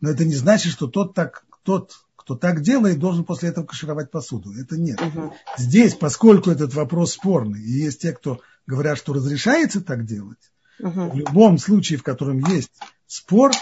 [0.00, 4.10] но это не значит, что тот, так, тот кто так делает, должен после этого кашировать
[4.10, 4.50] посуду.
[4.58, 4.98] Это нет.
[4.98, 5.30] Uh-huh.
[5.58, 10.38] Здесь, поскольку этот вопрос спорный, и есть те, кто говорят, что разрешается так делать,
[10.80, 11.10] uh-huh.
[11.10, 12.72] в любом случае, в котором есть
[13.06, 13.52] спор,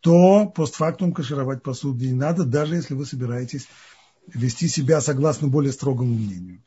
[0.00, 3.68] то постфактум кашировать посуду не надо, даже если вы собираетесь
[4.26, 6.62] вести себя согласно более строгому мнению.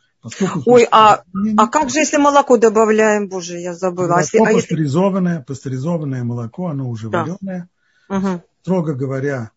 [0.66, 1.24] Ой, а,
[1.58, 4.08] а как же, если молоко добавляем, боже, я забыла.
[4.08, 7.26] Молоко а если, пастеризованное, пастеризованное молоко, оно уже да.
[7.26, 7.70] вареное.
[8.08, 8.42] Угу.
[8.62, 9.52] Строго говоря,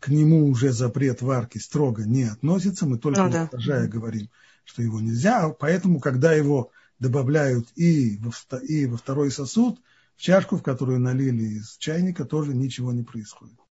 [0.00, 2.86] к нему уже запрет варки строго не относится.
[2.86, 3.86] Мы только ну, да.
[3.86, 4.30] говорим,
[4.64, 5.48] что его нельзя.
[5.50, 9.80] Поэтому, когда его добавляют и во, и во второй сосуд,
[10.16, 13.58] в чашку, в которую налили из чайника, тоже ничего не происходит.